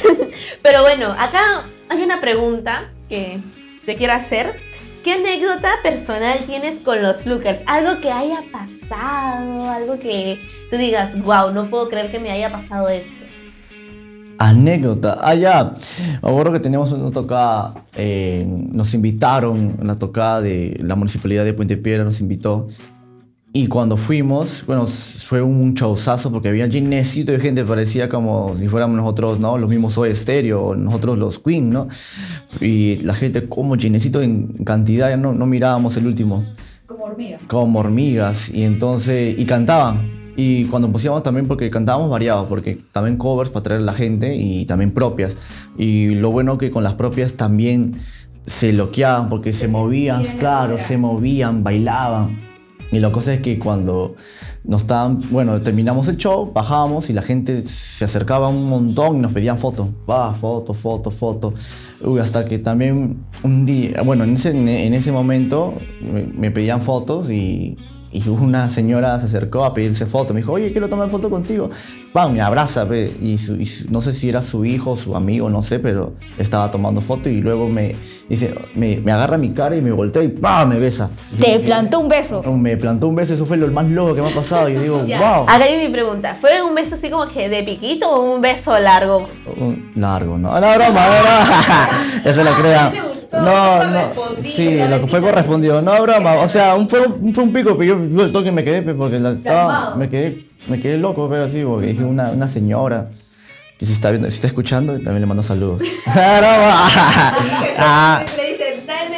Pero 0.62 0.82
bueno, 0.82 1.12
acá 1.18 1.64
hay 1.90 2.04
una 2.04 2.22
pregunta 2.22 2.92
que 3.08 3.40
te 3.86 3.96
quiero 3.96 4.14
hacer. 4.14 4.60
¿Qué 5.06 5.14
anécdota 5.14 5.70
personal 5.84 6.40
tienes 6.48 6.80
con 6.80 7.00
los 7.00 7.18
Flukers? 7.18 7.60
Algo 7.68 8.02
que 8.02 8.12
haya 8.12 8.40
pasado, 8.52 9.70
algo 9.70 10.00
que 10.00 10.40
tú 10.72 10.78
digas, 10.78 11.12
wow, 11.22 11.52
no 11.54 11.70
puedo 11.70 11.90
creer 11.90 12.10
que 12.10 12.18
me 12.18 12.32
haya 12.32 12.52
pasado 12.52 12.90
esto. 12.90 13.24
Anécdota. 14.40 15.20
Ah, 15.22 15.36
ya. 15.36 15.76
Que 16.52 16.60
teníamos 16.60 16.92
una 16.92 17.12
tocada. 17.12 17.76
eh, 17.96 18.48
nos 18.48 18.96
invitaron 18.96 19.78
en 19.80 19.86
la 19.86 20.00
tocada 20.00 20.42
de 20.42 20.76
la 20.82 20.96
municipalidad 20.96 21.46
de 21.46 21.54
Puente 21.54 21.78
Piedra, 21.78 22.04
nos 22.04 22.20
invitó. 22.20 22.68
Y 23.58 23.68
cuando 23.68 23.96
fuimos, 23.96 24.66
bueno, 24.68 24.86
fue 24.86 25.42
un 25.42 25.76
showzazo 25.76 26.30
porque 26.30 26.50
había 26.50 26.68
llenecito 26.68 27.32
de 27.32 27.40
gente, 27.40 27.64
parecía 27.64 28.10
como 28.10 28.54
si 28.58 28.68
fuéramos 28.68 28.98
nosotros, 28.98 29.40
¿no? 29.40 29.58
Los 29.58 29.70
mismos 29.70 29.94
Soda 29.94 30.14
Stereo, 30.14 30.76
nosotros 30.76 31.18
los 31.18 31.40
Queen, 31.40 31.70
¿no? 31.70 31.88
Y 32.60 32.98
la 32.98 33.14
gente 33.14 33.48
como 33.48 33.78
llenecito 33.78 34.22
en 34.22 34.48
cantidad, 34.66 35.08
ya 35.08 35.16
no, 35.16 35.32
no 35.32 35.46
mirábamos 35.46 35.96
el 35.96 36.06
último. 36.06 36.44
como 37.48 37.80
hormigas. 37.80 38.50
Y 38.54 38.64
entonces 38.64 39.40
y 39.40 39.46
cantaban. 39.46 40.34
Y 40.36 40.66
cuando 40.66 40.92
pusimos 40.92 41.24
también 41.24 41.48
porque 41.48 41.70
cantábamos 41.70 42.10
variados 42.10 42.48
porque 42.50 42.84
también 42.92 43.16
covers 43.16 43.52
para 43.52 43.64
traer 43.64 43.80
a 43.80 43.86
la 43.86 43.94
gente 43.94 44.36
y 44.36 44.66
también 44.66 44.92
propias. 44.92 45.38
Y 45.78 46.08
lo 46.08 46.30
bueno 46.30 46.58
que 46.58 46.72
con 46.72 46.84
las 46.84 46.96
propias 46.96 47.36
también 47.36 47.96
se 48.46 48.74
loqueaban 48.74 49.30
porque 49.30 49.54
se 49.54 49.70
movían 49.70 50.24
claro 50.40 50.78
se 50.78 50.98
movían 50.98 51.64
bailaban 51.64 52.55
y 52.92 53.00
la 53.00 53.12
cosa 53.12 53.34
es 53.34 53.42
que 53.42 53.60
cuando 53.60 54.16
nos 54.64 54.82
estaban, 54.82 55.22
bueno, 55.32 55.62
terminamos 55.62 56.08
el 56.08 56.18
show, 56.18 56.52
bajábamos 56.54 57.10
y 57.10 57.14
la 57.14 57.22
gente 57.22 57.64
se 57.64 58.06
acercaba 58.06 58.48
un 58.50 58.68
montón 58.68 59.18
y 59.18 59.20
nos 59.20 59.34
pedían 59.34 59.58
fotos. 59.58 59.90
Va, 60.10 60.34
foto, 60.34 60.74
foto, 60.74 61.12
foto. 61.12 61.54
Uy, 62.02 62.20
hasta 62.20 62.46
que 62.46 62.60
también 62.60 63.26
un 63.44 63.66
día, 63.66 64.02
bueno, 64.04 64.24
en 64.24 64.34
ese, 64.34 64.52
en 64.52 64.94
ese 64.94 65.12
momento 65.12 65.74
me, 66.02 66.24
me 66.24 66.52
pedían 66.52 66.82
fotos 66.82 67.30
y, 67.30 67.78
y 68.24 68.30
una 68.30 68.70
señora 68.70 69.20
se 69.20 69.26
acercó 69.28 69.66
a 69.66 69.74
pedirse 69.74 70.06
foto. 70.06 70.34
Me 70.34 70.40
dijo, 70.42 70.54
oye, 70.54 70.72
quiero 70.72 70.88
tomar 70.90 71.10
foto 71.10 71.30
contigo. 71.30 71.70
Pam, 72.14 72.34
me 72.34 72.42
abraza. 72.42 72.88
pe, 72.88 73.12
Y, 73.22 73.38
su- 73.38 73.56
y 73.56 73.66
su- 73.66 73.90
no 73.92 74.02
sé 74.02 74.14
si 74.14 74.30
era 74.30 74.42
su 74.42 74.64
hijo, 74.66 74.96
su 74.98 75.16
amigo, 75.16 75.50
no 75.50 75.62
sé, 75.62 75.80
pero 75.80 76.14
estaba 76.38 76.72
tomando 76.72 77.02
foto 77.02 77.30
y 77.30 77.42
luego 77.42 77.68
me 77.70 77.96
dice, 78.30 78.56
me, 78.76 78.98
me 78.98 79.12
agarra 79.12 79.38
mi 79.38 79.50
cara 79.52 79.76
y 79.76 79.82
me 79.82 79.92
voltea 79.92 80.24
y 80.24 80.30
¡pam! 80.30 80.70
me 80.70 80.80
besa. 80.80 81.10
Te 81.40 81.60
plantó 81.60 82.00
un 82.00 82.08
beso. 82.10 82.42
Me 82.54 82.78
plantó 82.78 83.08
un 83.08 83.16
beso, 83.16 83.34
eso 83.34 83.46
fue 83.46 83.58
lo 83.58 83.68
más 83.68 83.86
loco 83.88 84.16
que 84.16 84.22
me 84.22 84.30
ha 84.30 84.34
pasado. 84.34 84.70
Y 84.70 84.76
yo 84.76 84.82
digo, 84.82 85.06
Ya. 85.08 85.20
wow. 85.20 85.44
Acá 85.44 85.64
hay 85.66 85.86
mi 85.88 85.92
pregunta. 85.92 86.36
¿Fue 86.40 86.62
un 86.64 86.74
beso 86.76 86.96
así 86.96 87.10
como 87.10 87.28
que 87.28 87.50
de 87.50 87.64
piquito 87.64 88.10
o 88.10 88.36
un 88.36 88.42
beso 88.42 88.78
largo? 88.80 89.28
Un 89.58 89.92
largo, 89.96 90.38
¿no? 90.38 90.50
No, 90.52 90.60
broma, 90.76 91.06
no, 91.08 92.24
no. 92.24 92.30
Eso 92.32 92.44
lo 92.44 92.52
crean. 92.52 92.94
No, 93.44 93.88
no. 93.88 94.12
Sí, 94.42 94.78
lo 94.90 95.02
que 95.02 95.08
fue 95.08 95.22
correspondido. 95.22 95.82
No, 95.82 96.02
broma. 96.02 96.36
O 96.36 96.48
sea, 96.48 96.76
un, 96.76 96.90
fue, 96.90 97.06
un, 97.06 97.34
fue 97.34 97.44
un 97.44 97.54
pico, 97.54 97.76
pero 97.78 97.98
yo, 97.98 98.24
el 98.24 98.32
toque 98.32 98.52
me 98.52 98.64
quedé, 98.64 98.82
porque 98.94 99.20
la, 99.20 99.32
estaba, 99.32 99.96
me 99.96 100.10
quedé, 100.10 100.48
me 100.68 100.80
quedé 100.80 100.98
loco, 100.98 101.28
pero 101.30 101.46
así, 101.46 101.64
porque 101.64 101.88
dije 101.88 102.04
una, 102.04 102.32
una 102.32 102.48
señora 102.48 103.10
que 103.78 103.86
si 103.86 103.94
está 103.94 104.10
viendo, 104.10 104.30
si 104.30 104.36
está 104.36 104.48
escuchando, 104.48 104.94
también 104.94 105.22
le 105.22 105.26
mando 105.26 105.44
saludos. 105.44 105.82
broma. 106.06 106.90
Ah, 107.78 108.24
Le 108.38 108.52
dicen, 108.54 108.88
dame 108.88 109.16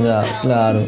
ya, 0.00 0.24
claro. 0.42 0.80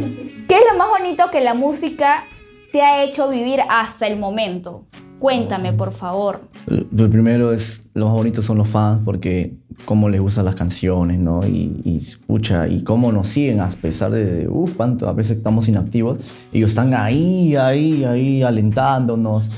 ¿Qué 0.49 0.57
es 0.57 0.65
lo 0.71 0.79
más 0.79 0.89
bonito 0.89 1.31
que 1.31 1.41
la 1.41 1.55
música 1.55 2.25
te 2.73 2.83
ha 2.83 3.05
hecho 3.05 3.31
vivir 3.31 3.61
hasta 3.69 4.07
el 4.07 4.19
momento? 4.19 4.87
Cuéntame, 5.19 5.73
por 5.73 5.93
favor. 5.93 6.43
Lo 6.67 7.09
primero 7.09 7.53
es, 7.53 7.89
lo 7.95 8.07
más 8.07 8.15
bonito 8.15 8.43
son 8.43 8.59
los 8.59 8.69
fans 8.69 9.01
porque 9.05 9.55
cómo 9.85 10.09
les 10.09 10.21
gustan 10.21 10.45
las 10.45 10.55
canciones, 10.55 11.19
¿no? 11.19 11.47
Y, 11.47 11.81
y 11.85 11.97
escucha, 11.97 12.69
y 12.69 12.83
cómo 12.83 13.13
nos 13.13 13.29
siguen 13.29 13.61
a 13.61 13.69
pesar 13.69 14.13
de, 14.13 14.49
uff, 14.49 14.75
cuánto, 14.77 15.09
a 15.09 15.13
veces 15.13 15.39
estamos 15.39 15.69
inactivos. 15.69 16.19
Ellos 16.53 16.71
están 16.71 16.95
ahí, 16.95 17.57
ahí, 17.57 18.05
ahí, 18.05 18.43
alentándonos. 18.43 19.51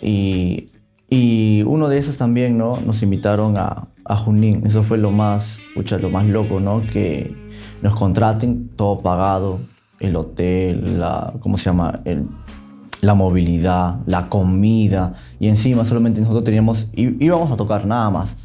Y, 0.00 0.68
y 1.08 1.62
uno 1.66 1.88
de 1.88 1.98
esos 1.98 2.16
también, 2.16 2.58
¿no? 2.58 2.78
Nos 2.80 3.02
invitaron 3.02 3.56
a, 3.56 3.88
a 4.04 4.16
Junín. 4.16 4.62
Eso 4.66 4.82
fue 4.82 4.98
lo 4.98 5.10
más, 5.10 5.58
escucha, 5.68 5.98
lo 5.98 6.10
más 6.10 6.26
loco, 6.26 6.60
¿no? 6.60 6.82
Que 6.92 7.34
nos 7.82 7.94
contraten, 7.94 8.70
todo 8.76 9.00
pagado, 9.00 9.60
el 10.00 10.16
hotel, 10.16 10.98
la, 10.98 11.34
¿cómo 11.40 11.56
se 11.56 11.64
llama? 11.64 12.00
El, 12.04 12.26
la 13.02 13.14
movilidad, 13.14 13.98
la 14.06 14.28
comida 14.28 15.12
y 15.40 15.48
encima 15.48 15.84
solamente 15.84 16.20
nosotros 16.20 16.44
teníamos 16.44 16.88
íbamos 16.94 17.50
a 17.50 17.56
tocar 17.56 17.84
nada 17.84 18.08
más. 18.10 18.36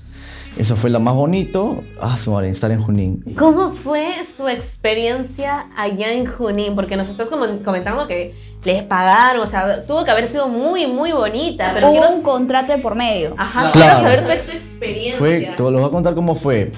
Eso 0.58 0.76
fue 0.76 0.90
lo 0.90 1.00
más 1.00 1.14
bonito, 1.14 1.84
ah, 2.00 2.18
su 2.18 2.32
madre, 2.32 2.50
estar 2.50 2.72
en 2.72 2.82
Junín. 2.82 3.24
¿Cómo 3.38 3.74
fue 3.74 4.08
su 4.36 4.48
experiencia 4.48 5.68
allá 5.78 6.12
en 6.14 6.26
Junín? 6.26 6.74
Porque 6.76 6.98
nos 6.98 7.08
estás 7.10 7.30
como 7.30 7.46
comentando 7.64 8.08
que 8.08 8.34
les 8.64 8.84
pagaron, 8.84 9.44
o 9.44 9.48
sea, 9.48 9.86
tuvo 9.86 10.04
que 10.04 10.12
haber 10.12 10.28
sido 10.28 10.50
muy, 10.50 10.88
muy 10.88 11.12
bonita. 11.12 11.72
Pero 11.76 11.88
Hubo 11.92 12.00
quiero, 12.02 12.16
un 12.16 12.24
contrato 12.24 12.72
de 12.74 12.80
por 12.80 12.96
medio. 12.96 13.36
Ajá, 13.38 13.72
Claro. 13.72 14.00
quiero 14.00 14.18
saber 14.18 14.46
tu 14.46 14.52
experiencia. 14.52 15.20
Fue, 15.20 15.54
te 15.56 15.64
lo 15.64 15.72
voy 15.72 15.86
a 15.86 15.90
contar 15.92 16.16
cómo 16.16 16.36
fue. 16.36 16.72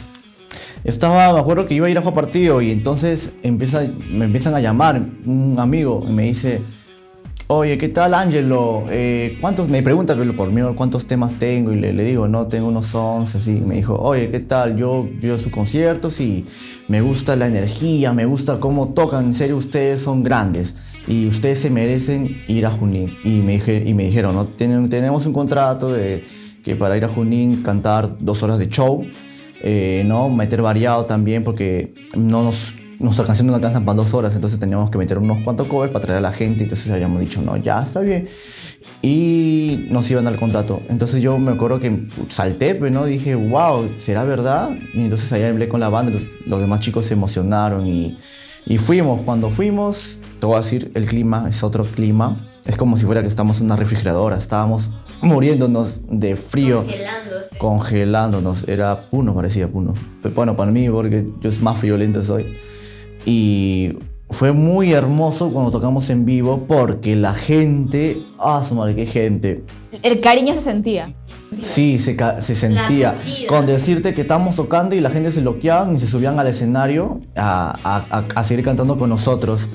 Estaba, 0.83 1.33
me 1.33 1.39
acuerdo 1.39 1.65
que 1.65 1.73
iba 1.73 1.87
a 1.87 1.89
ir 1.89 1.97
a 1.97 2.01
jugar 2.01 2.15
partido 2.15 2.61
y 2.61 2.71
entonces 2.71 3.31
empieza, 3.43 3.81
me 4.09 4.25
empiezan 4.25 4.55
a 4.55 4.59
llamar 4.61 5.01
un 5.25 5.55
amigo 5.57 6.03
y 6.07 6.11
me 6.11 6.23
dice, 6.23 6.61
oye, 7.47 7.77
¿qué 7.77 7.89
tal 7.89 8.13
Angelo? 8.13 8.85
Eh, 8.91 9.37
¿cuántos, 9.41 9.67
me 9.67 9.81
pregunta 9.81 10.15
por 10.35 10.51
mí 10.51 10.61
cuántos 10.75 11.05
temas 11.07 11.35
tengo 11.35 11.71
y 11.71 11.79
le, 11.79 11.91
digo, 12.03 12.27
no, 12.27 12.47
tengo 12.47 12.67
unos 12.67 12.93
11, 12.93 13.37
así. 13.37 13.51
Me 13.51 13.75
dijo, 13.75 13.95
oye, 13.95 14.29
¿qué 14.29 14.39
tal? 14.39 14.77
Yo 14.77 15.07
veo 15.21 15.37
sus 15.37 15.51
conciertos 15.51 16.19
y 16.21 16.45
me 16.87 17.01
gusta 17.01 17.35
la 17.35 17.47
energía, 17.47 18.13
me 18.13 18.25
gusta 18.25 18.59
cómo 18.59 18.93
tocan, 18.93 19.25
en 19.25 19.33
serio, 19.33 19.57
ustedes 19.57 20.01
son 20.01 20.23
grandes 20.23 20.75
y 21.07 21.27
ustedes 21.27 21.59
se 21.59 21.69
merecen 21.69 22.43
ir 22.47 22.65
a 22.65 22.71
Junín. 22.71 23.17
Y 23.23 23.41
me, 23.41 23.53
dije, 23.53 23.93
me 23.93 24.03
dijeron, 24.03 24.35
¿no? 24.35 24.45
Tenemos 24.45 25.25
un 25.25 25.33
contrato 25.33 25.91
de 25.91 26.23
que 26.63 26.75
para 26.75 26.97
ir 26.97 27.05
a 27.05 27.09
Junín 27.09 27.63
cantar 27.63 28.17
dos 28.19 28.43
horas 28.43 28.59
de 28.59 28.69
show, 28.69 29.03
eh, 29.61 30.03
¿no? 30.05 30.29
Meter 30.29 30.61
variado 30.61 31.05
también 31.05 31.43
porque 31.43 31.93
no 32.15 32.43
nos, 32.43 32.75
nuestra 32.99 33.25
canción 33.25 33.47
no 33.47 33.55
alcanza 33.55 33.79
para 33.79 33.95
dos 33.95 34.13
horas, 34.13 34.35
entonces 34.35 34.59
teníamos 34.59 34.91
que 34.91 34.97
meter 34.97 35.17
unos 35.17 35.41
cuantos 35.43 35.67
covers 35.67 35.91
para 35.91 36.05
traer 36.05 36.17
a 36.19 36.21
la 36.21 36.31
gente, 36.31 36.63
entonces 36.63 36.89
habíamos 36.91 37.19
dicho, 37.21 37.41
no, 37.41 37.55
ya 37.57 37.81
está 37.83 38.01
bien. 38.01 38.27
Y 39.01 39.87
nos 39.89 40.09
iban 40.11 40.27
al 40.27 40.37
contrato. 40.37 40.81
Entonces 40.89 41.23
yo 41.23 41.37
me 41.37 41.51
acuerdo 41.51 41.79
que 41.79 42.07
salté, 42.29 42.75
pero 42.75 42.91
no 42.91 43.05
dije, 43.05 43.35
wow, 43.35 43.89
¿será 43.99 44.23
verdad? 44.25 44.77
Y 44.93 45.01
entonces 45.03 45.31
allá 45.31 45.49
hablé 45.49 45.69
con 45.69 45.79
la 45.79 45.89
banda, 45.89 46.11
los, 46.11 46.23
los 46.45 46.59
demás 46.59 46.81
chicos 46.81 47.05
se 47.05 47.13
emocionaron 47.13 47.87
y, 47.87 48.17
y 48.65 48.77
fuimos. 48.77 49.21
Cuando 49.21 49.49
fuimos, 49.51 50.19
te 50.39 50.45
voy 50.45 50.55
a 50.55 50.59
decir, 50.59 50.91
el 50.95 51.05
clima 51.05 51.45
es 51.49 51.63
otro 51.63 51.85
clima. 51.85 52.45
Es 52.65 52.75
como 52.75 52.97
si 52.97 53.05
fuera 53.05 53.21
que 53.21 53.27
estamos 53.27 53.59
en 53.61 53.67
una 53.67 53.77
refrigeradora, 53.77 54.35
estábamos 54.35 54.91
muriéndonos 55.21 56.01
de 56.09 56.35
frío 56.35 56.81
Congelándose. 56.83 57.57
congelándonos. 57.57 58.67
Era 58.67 59.09
Puno, 59.09 59.33
parecía 59.33 59.67
Puno. 59.69 59.93
Pero 60.21 60.35
Bueno, 60.35 60.55
para 60.55 60.69
mí, 60.71 60.89
porque 60.89 61.25
yo 61.39 61.49
es 61.49 61.61
más 61.61 61.79
friolento 61.79 62.21
soy. 62.21 62.57
Y 63.25 63.93
fue 64.29 64.51
muy 64.51 64.91
hermoso 64.93 65.51
cuando 65.51 65.71
tocamos 65.71 66.09
en 66.09 66.25
vivo 66.25 66.65
porque 66.67 67.15
la 67.15 67.33
gente, 67.33 68.21
ah, 68.37 68.63
su 68.67 68.75
madre, 68.75 68.95
qué 68.95 69.05
gente. 69.05 69.63
El 70.03 70.19
cariño 70.21 70.53
se 70.53 70.61
sentía. 70.61 71.07
Sí, 71.59 71.97
se, 71.97 72.15
se 72.39 72.53
sentía. 72.55 73.15
Con 73.47 73.65
decirte 73.65 74.13
que 74.13 74.21
estábamos 74.21 74.55
tocando 74.55 74.95
y 74.95 74.99
la 75.01 75.09
gente 75.09 75.31
se 75.31 75.41
bloqueaban 75.41 75.95
y 75.95 75.97
se 75.97 76.05
subían 76.05 76.37
al 76.39 76.47
escenario 76.47 77.21
a, 77.35 77.75
a- 77.83 78.17
a- 78.19 78.23
a 78.35 78.43
seguir 78.43 78.63
cantando 78.63 78.97
con 78.99 79.09
nosotros. 79.09 79.67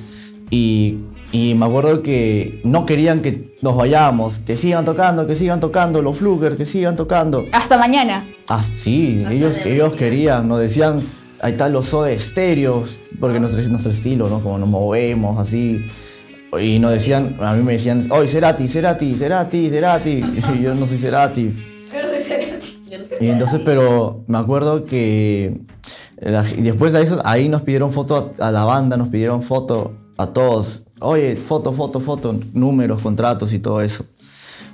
Y, 0.50 0.98
y 1.32 1.54
me 1.56 1.66
acuerdo 1.66 2.02
que 2.04 2.60
no 2.62 2.86
querían 2.86 3.22
que 3.22 3.56
nos 3.60 3.74
vayamos, 3.76 4.38
que 4.38 4.56
sigan 4.56 4.84
tocando, 4.84 5.26
que 5.26 5.34
sigan 5.34 5.58
tocando, 5.58 6.00
los 6.00 6.18
Fluger, 6.18 6.56
que 6.56 6.64
sigan 6.64 6.94
tocando. 6.94 7.44
Hasta 7.50 7.76
mañana. 7.76 8.24
Ah, 8.48 8.62
sí, 8.62 9.18
ellos, 9.28 9.58
ellos 9.66 9.94
querían, 9.94 10.46
nos 10.46 10.60
decían, 10.60 11.00
ahí 11.44 11.52
están 11.52 11.72
los 11.74 11.84
soda 11.86 12.10
estéreos, 12.10 13.00
porque 13.20 13.38
nuestro, 13.38 13.62
nuestro 13.68 13.90
estilo, 13.92 14.28
¿no? 14.30 14.40
Como 14.40 14.56
nos 14.58 14.68
movemos, 14.68 15.38
así. 15.38 15.84
Y 16.58 16.78
nos 16.78 16.92
decían, 16.92 17.36
a 17.40 17.52
mí 17.54 17.62
me 17.62 17.72
decían, 17.72 18.06
oye, 18.10 18.28
Cerati, 18.28 18.66
Cerati, 18.66 19.14
Cerati, 19.16 19.68
Cerati. 19.68 20.10
Y 20.54 20.62
yo 20.62 20.74
no 20.74 20.86
soy 20.86 20.98
Cerati. 20.98 21.54
Y 23.20 23.28
entonces, 23.28 23.60
pero 23.64 24.24
me 24.26 24.38
acuerdo 24.38 24.84
que 24.84 25.60
la- 26.18 26.42
después 26.42 26.92
de 26.92 27.02
eso, 27.02 27.20
ahí 27.24 27.48
nos 27.48 27.62
pidieron 27.62 27.92
foto 27.92 28.32
a, 28.38 28.48
a 28.48 28.50
la 28.50 28.64
banda, 28.64 28.96
nos 28.96 29.08
pidieron 29.08 29.42
foto 29.42 29.92
a 30.16 30.28
todos. 30.28 30.84
Oye, 31.00 31.36
foto, 31.36 31.72
foto, 31.72 32.00
foto, 32.00 32.34
números, 32.54 33.02
contratos 33.02 33.52
y 33.52 33.58
todo 33.58 33.80
eso. 33.82 34.06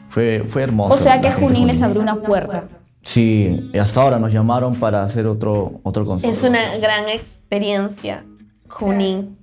Fue, 0.09 0.45
fue 0.47 0.62
hermoso. 0.62 0.95
O 0.95 0.99
sea 0.99 1.21
que 1.21 1.33
Junín 1.33 1.67
les 1.67 1.83
abrió 1.83 2.00
una 2.00 2.17
puerta. 2.17 2.65
Sí, 3.02 3.71
y 3.73 3.78
hasta 3.78 4.02
ahora 4.02 4.19
nos 4.19 4.33
llamaron 4.33 4.76
para 4.76 5.02
hacer 5.02 5.26
otro, 5.26 5.80
otro 5.83 6.04
concierto. 6.04 6.37
Es 6.37 6.45
una 6.45 6.76
gran 6.76 7.09
experiencia, 7.09 8.25
Junín. 8.69 9.38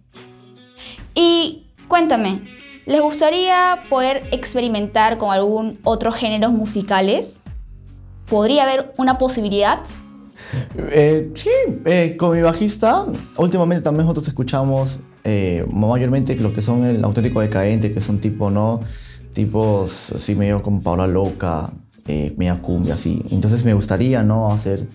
Y 1.15 1.67
cuéntame, 1.87 2.41
¿les 2.85 3.01
gustaría 3.01 3.83
poder 3.89 4.27
experimentar 4.31 5.17
con 5.17 5.31
algún 5.31 5.79
otro 5.83 6.11
géneros 6.11 6.51
musicales? 6.51 7.41
¿Podría 8.29 8.63
haber 8.63 8.93
una 8.97 9.17
posibilidad? 9.17 9.79
Eh, 10.77 11.31
sí, 11.33 11.49
eh, 11.85 12.15
con 12.17 12.35
mi 12.35 12.41
bajista, 12.41 13.05
últimamente 13.37 13.83
también 13.83 14.05
nosotros 14.05 14.27
escuchamos 14.27 14.99
eh, 15.23 15.65
mayormente 15.71 16.35
lo 16.35 16.53
que 16.53 16.61
son 16.61 16.85
el 16.85 17.03
auténtico 17.03 17.41
decadente, 17.41 17.91
que 17.91 17.99
son 17.99 18.19
tipo, 18.19 18.49
¿no? 18.49 18.81
Tipos 19.33 20.11
así 20.11 20.35
medio 20.35 20.61
como 20.61 20.81
Paula 20.81 21.07
Loca, 21.07 21.71
eh, 22.07 22.33
media 22.37 22.55
cumbia, 22.61 22.93
así. 22.95 23.21
Entonces 23.31 23.63
me 23.63 23.73
gustaría, 23.73 24.23
¿no? 24.23 24.51
Hacer 24.51 24.85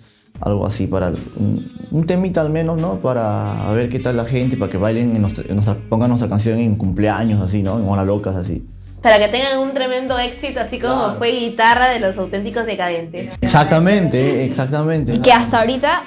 algo 0.41 0.67
así 0.67 0.87
para 0.87 1.09
un, 1.37 1.71
un 1.91 2.07
temita 2.07 2.41
al 2.41 2.51
menos, 2.51 2.81
¿no? 2.81 2.97
Para 2.97 3.71
ver 3.73 3.89
qué 3.89 3.99
tal 3.99 4.17
la 4.17 4.25
gente, 4.25 4.57
para 4.57 4.71
que 4.71 4.79
bailen, 4.79 5.15
en 5.15 5.21
nuestra, 5.23 5.45
en 5.49 5.55
nuestra- 5.55 5.77
pongan 5.89 6.09
nuestra 6.09 6.29
canción 6.29 6.59
en 6.59 6.75
cumpleaños, 6.77 7.41
así, 7.43 7.63
¿no? 7.63 7.79
En 7.79 7.89
Hola 7.89 8.05
Locas, 8.05 8.35
así. 8.37 8.65
Para 9.03 9.19
que 9.19 9.29
tengan 9.29 9.59
un 9.59 9.75
tremendo 9.75 10.17
éxito, 10.19 10.61
así 10.61 10.79
como 10.79 11.15
fue 11.19 11.31
guitarra 11.33 11.89
de 11.89 11.99
los 12.01 12.17
auténticos 12.19 12.67
decadentes. 12.67 13.33
Exactamente, 13.41 14.45
exactamente. 14.45 15.15
Y 15.15 15.19
que 15.19 15.33
hasta 15.33 15.61
ahorita 15.61 16.03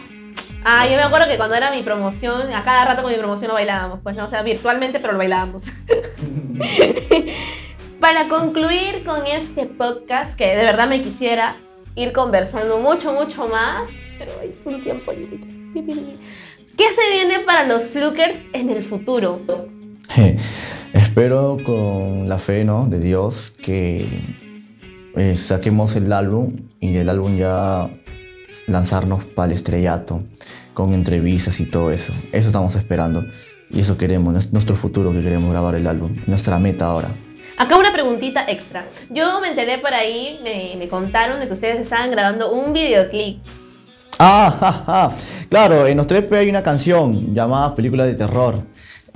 Ah, 0.67 0.87
yo 0.89 0.95
me 0.95 1.03
acuerdo 1.03 1.27
que 1.27 1.37
cuando 1.37 1.53
era 1.53 1.69
mi 1.69 1.83
promoción, 1.83 2.51
a 2.51 2.63
cada 2.63 2.85
rato 2.85 3.03
con 3.03 3.11
mi 3.11 3.17
promoción 3.19 3.49
lo 3.49 3.53
bailábamos, 3.53 3.99
pues 4.01 4.15
no, 4.15 4.25
o 4.25 4.29
sea, 4.29 4.41
virtualmente, 4.41 4.99
pero 4.99 5.11
lo 5.13 5.19
bailábamos. 5.19 5.61
Para 7.99 8.27
concluir 8.27 9.03
con 9.05 9.25
este 9.25 9.65
podcast, 9.65 10.37
que 10.37 10.47
de 10.47 10.63
verdad 10.63 10.87
me 10.87 11.01
quisiera 11.01 11.55
ir 11.95 12.11
conversando 12.11 12.79
mucho, 12.79 13.13
mucho 13.13 13.47
más, 13.47 13.89
pero 14.17 14.31
hay 14.41 14.53
un 14.65 14.81
tiempo 14.81 15.11
límite. 15.11 15.47
¿Qué 16.77 16.83
se 16.91 17.11
viene 17.13 17.39
para 17.45 17.65
los 17.65 17.85
Flukers 17.85 18.37
en 18.53 18.69
el 18.69 18.83
futuro? 18.83 19.41
Espero 20.93 21.57
con 21.65 22.27
la 22.27 22.37
fe 22.37 22.65
¿no? 22.65 22.85
de 22.87 22.99
Dios 22.99 23.51
que 23.51 24.05
eh, 25.15 25.35
saquemos 25.35 25.95
el 25.95 26.11
álbum 26.11 26.57
y 26.81 26.91
del 26.91 27.09
álbum 27.09 27.37
ya 27.37 27.89
lanzarnos 28.67 29.25
para 29.25 29.47
el 29.47 29.53
estrellato 29.53 30.23
con 30.73 30.93
entrevistas 30.93 31.59
y 31.61 31.65
todo 31.65 31.91
eso. 31.91 32.13
Eso 32.33 32.47
estamos 32.47 32.75
esperando 32.75 33.25
y 33.69 33.79
eso 33.79 33.97
queremos, 33.97 34.35
es 34.35 34.53
nuestro 34.53 34.75
futuro 34.75 35.13
que 35.13 35.21
queremos 35.21 35.51
grabar 35.51 35.75
el 35.75 35.87
álbum, 35.87 36.15
nuestra 36.27 36.59
meta 36.59 36.87
ahora. 36.87 37.09
Acá 37.57 37.77
una 37.77 37.93
preguntita 37.93 38.45
extra. 38.49 38.85
Yo 39.09 39.39
me 39.39 39.49
enteré 39.49 39.77
por 39.77 39.93
ahí, 39.93 40.39
me, 40.43 40.75
me 40.77 40.89
contaron 40.89 41.39
de 41.39 41.47
que 41.47 41.53
ustedes 41.53 41.79
estaban 41.79 42.11
grabando 42.11 42.51
un 42.51 42.73
videoclip. 42.73 43.39
Ah, 44.19 44.55
ja, 44.59 44.83
ja. 44.85 45.15
claro, 45.49 45.87
en 45.87 45.97
los 45.97 46.07
3P 46.07 46.37
hay 46.37 46.49
una 46.49 46.63
canción 46.63 47.33
llamada 47.33 47.75
Película 47.75 48.05
de 48.05 48.13
Terror, 48.13 48.55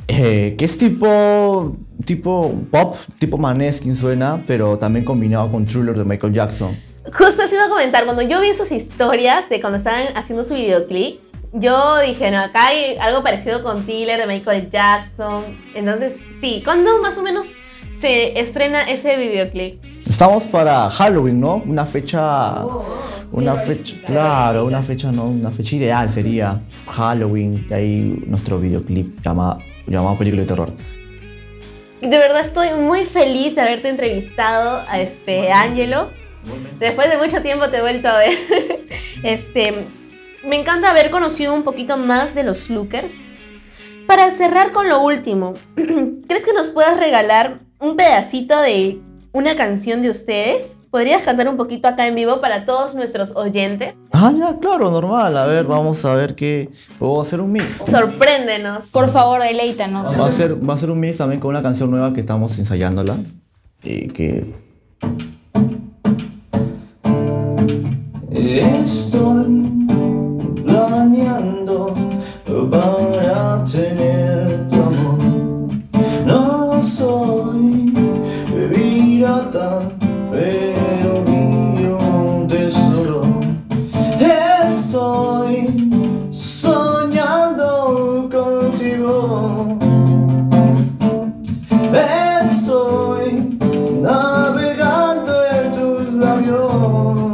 eh, 0.07 0.55
que 0.57 0.65
es 0.65 0.77
tipo, 0.77 1.75
tipo 2.05 2.53
pop, 2.71 2.95
tipo 3.17 3.37
Maneskin 3.37 3.95
suena, 3.95 4.43
pero 4.45 4.77
también 4.77 5.05
combinado 5.05 5.51
con 5.51 5.65
Thriller 5.65 5.97
de 5.97 6.03
Michael 6.03 6.33
Jackson. 6.33 6.77
Justo 7.13 7.47
se 7.47 7.55
iba 7.55 7.65
a 7.65 7.69
comentar, 7.69 8.05
cuando 8.05 8.21
yo 8.21 8.41
vi 8.41 8.53
sus 8.53 8.71
historias 8.71 9.49
de 9.49 9.61
cuando 9.61 9.77
estaban 9.77 10.15
haciendo 10.15 10.43
su 10.43 10.53
videoclip, 10.53 11.21
yo 11.53 11.99
dije, 11.99 12.29
no, 12.29 12.39
acá 12.39 12.67
hay 12.67 12.97
algo 12.97 13.23
parecido 13.23 13.63
con 13.63 13.85
Thriller 13.85 14.19
de 14.19 14.27
Michael 14.27 14.69
Jackson. 14.69 15.43
Entonces, 15.73 16.13
sí, 16.41 16.61
¿cuándo 16.63 17.01
más 17.01 17.17
o 17.17 17.23
menos 17.23 17.58
se 17.97 18.39
estrena 18.39 18.89
ese 18.89 19.17
videoclip? 19.17 19.83
Estamos 20.07 20.43
para 20.45 20.89
Halloween, 20.89 21.39
¿no? 21.39 21.63
Una 21.65 21.85
fecha, 21.85 22.65
una 23.31 23.55
fecha, 23.55 23.95
claro, 24.05 24.65
una 24.65 24.81
fecha, 24.81 25.11
no, 25.11 25.25
una 25.25 25.51
fecha 25.51 25.75
ideal 25.75 26.09
sería 26.09 26.61
Halloween, 26.87 27.65
y 27.69 27.73
ahí 27.73 28.23
nuestro 28.25 28.59
videoclip 28.59 29.21
llamado, 29.21 29.59
llamado 29.87 30.17
Película 30.17 30.41
de 30.41 30.47
Terror. 30.47 30.73
De 32.01 32.17
verdad 32.17 32.41
estoy 32.41 32.69
muy 32.79 33.05
feliz 33.05 33.55
de 33.55 33.61
haberte 33.61 33.89
entrevistado 33.89 34.83
a 34.87 34.99
este 35.01 35.51
Angelo. 35.51 36.09
Después 36.79 37.09
de 37.09 37.17
mucho 37.17 37.41
tiempo 37.41 37.69
te 37.69 37.77
he 37.77 37.81
vuelto 37.81 38.07
a 38.07 38.17
ver. 38.17 38.37
Este, 39.21 39.73
me 40.47 40.55
encanta 40.55 40.89
haber 40.89 41.11
conocido 41.11 41.53
un 41.53 41.63
poquito 41.63 41.97
más 41.97 42.33
de 42.33 42.43
los 42.43 42.59
Flukers. 42.63 43.13
Para 44.07 44.31
cerrar 44.31 44.71
con 44.71 44.87
lo 44.87 45.01
último, 45.01 45.55
¿crees 45.75 46.45
que 46.45 46.53
nos 46.53 46.69
puedas 46.69 46.97
regalar 46.97 47.59
un 47.79 47.95
pedacito 47.95 48.59
de 48.61 49.01
una 49.31 49.55
canción 49.55 50.01
de 50.01 50.09
ustedes? 50.09 50.71
¿Podrías 50.91 51.21
cantar 51.21 51.47
un 51.47 51.55
poquito 51.55 51.87
acá 51.87 52.07
en 52.07 52.15
vivo 52.15 52.41
para 52.41 52.65
todos 52.65 52.95
nuestros 52.95 53.35
oyentes? 53.35 53.93
Ah, 54.11 54.33
ya, 54.35 54.57
claro, 54.57 54.89
normal. 54.89 55.37
A 55.37 55.45
ver, 55.45 55.65
vamos 55.65 56.03
a 56.03 56.15
ver 56.15 56.33
qué. 56.33 56.71
Puedo 56.97 57.21
hacer 57.21 57.39
un 57.41 57.51
mix. 57.51 57.73
Sorpréndenos. 57.73 58.87
Por 58.87 59.09
favor, 59.09 59.41
deleítanos. 59.41 60.19
Va 60.19 60.25
a 60.25 60.31
ser, 60.31 60.67
va 60.67 60.73
a 60.73 60.77
ser 60.77 60.89
un 60.89 60.99
mix 60.99 61.17
también 61.17 61.39
con 61.39 61.51
una 61.51 61.61
canción 61.61 61.91
nueva 61.91 62.11
que 62.11 62.21
estamos 62.21 62.57
ensayándola. 62.57 63.17
Y 63.83 64.07
que. 64.07 64.51
Estoy 68.31 69.88
Oh. 96.91 97.28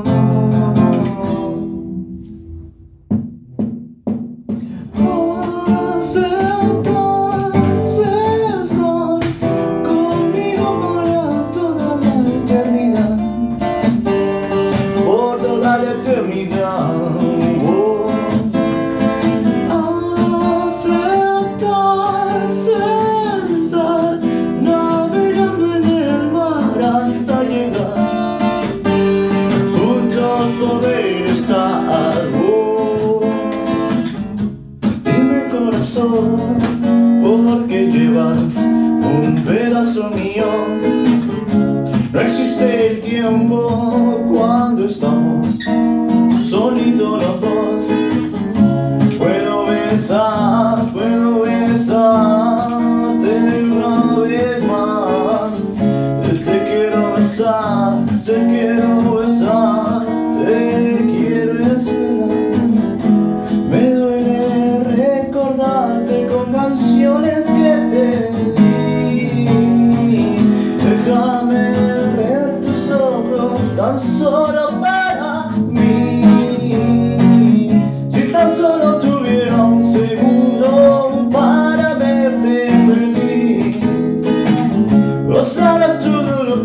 Tiempo 43.05 44.25
cuando 44.33 44.85
estamos 44.85 45.44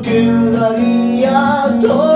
que 0.02 0.26
daría, 0.52 1.78
todo 1.80 2.09